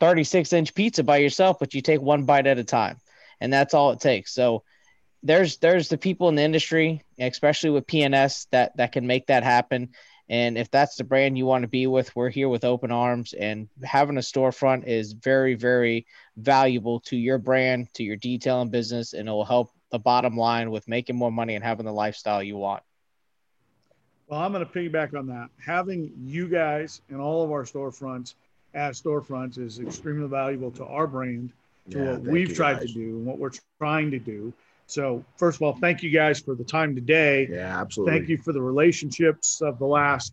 [0.00, 2.98] 36 inch pizza by yourself, but you take one bite at a time
[3.42, 4.32] and that's all it takes.
[4.32, 4.62] So
[5.24, 9.42] there's there's the people in the industry, especially with PNS, that that can make that
[9.42, 9.90] happen.
[10.28, 13.34] And if that's the brand you want to be with, we're here with open arms.
[13.34, 16.06] And having a storefront is very, very
[16.36, 20.70] valuable to your brand, to your detailing business, and it will help the bottom line
[20.70, 22.82] with making more money and having the lifestyle you want.
[24.32, 25.50] Well, I'm going to piggyback on that.
[25.62, 28.32] Having you guys and all of our storefronts
[28.72, 31.52] as storefronts is extremely valuable to our brand
[31.90, 32.86] to yeah, what we've tried guys.
[32.86, 34.50] to do and what we're trying to do.
[34.86, 37.46] So, first of all, thank you guys for the time today.
[37.50, 38.18] Yeah, absolutely.
[38.18, 40.32] Thank you for the relationships of the last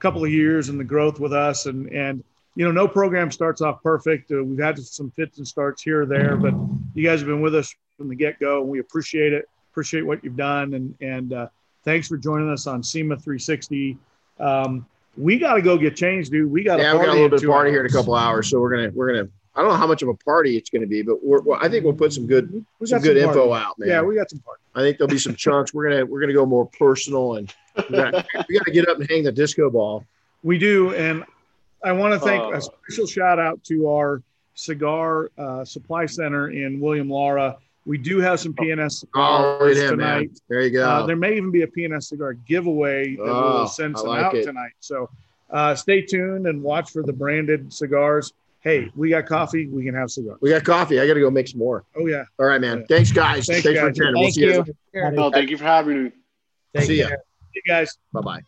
[0.00, 1.64] couple of years and the growth with us.
[1.64, 2.22] And and
[2.56, 4.30] you know, no program starts off perfect.
[4.30, 6.52] Uh, we've had some fits and starts here or there, but
[6.92, 9.48] you guys have been with us from the get go, and we appreciate it.
[9.72, 11.48] Appreciate what you've done, and and uh,
[11.84, 13.98] thanks for joining us on SEMA 360.
[14.38, 16.50] Um, we got to go get changed, dude.
[16.50, 17.74] We got yeah, we got a little bit of party hours.
[17.74, 20.02] here in a couple hours, so we're gonna we're gonna I don't know how much
[20.02, 22.64] of a party it's going to be, but we're, I think we'll put some good
[22.84, 23.88] some good some info out, man.
[23.88, 24.62] Yeah, we got some party.
[24.74, 25.74] I think there'll be some chunks.
[25.74, 27.52] We're gonna we're gonna go more personal, and
[27.90, 30.04] we got, we got to get up and hang the disco ball.
[30.42, 31.24] We do, and
[31.84, 34.22] I want to thank uh, a special shout out to our
[34.54, 37.58] cigar uh, supply center in William Lara.
[37.86, 40.28] We do have some PNS cigars oh, tonight.
[40.28, 40.34] Man.
[40.48, 40.88] There you go.
[40.88, 44.24] Uh, there may even be a PNS cigar giveaway that oh, we'll send some like
[44.24, 44.44] out it.
[44.44, 44.72] tonight.
[44.80, 45.10] So
[45.48, 49.66] uh, stay tuned and watch for the branded cigars hey, we got coffee.
[49.66, 50.38] We can have cigars.
[50.40, 51.00] We got coffee.
[51.00, 51.84] I got to go make some more.
[51.96, 52.24] Oh yeah.
[52.38, 52.78] All right, man.
[52.78, 52.84] Yeah.
[52.88, 53.46] Thanks, guys.
[53.46, 53.96] Thanks, Thanks guys.
[53.96, 54.22] for attending.
[54.22, 54.74] Thank we'll you.
[54.94, 55.10] you.
[55.12, 56.12] No, thank you for having me.
[56.80, 57.08] see you.
[57.54, 57.96] you guys.
[58.12, 58.40] Bye bye.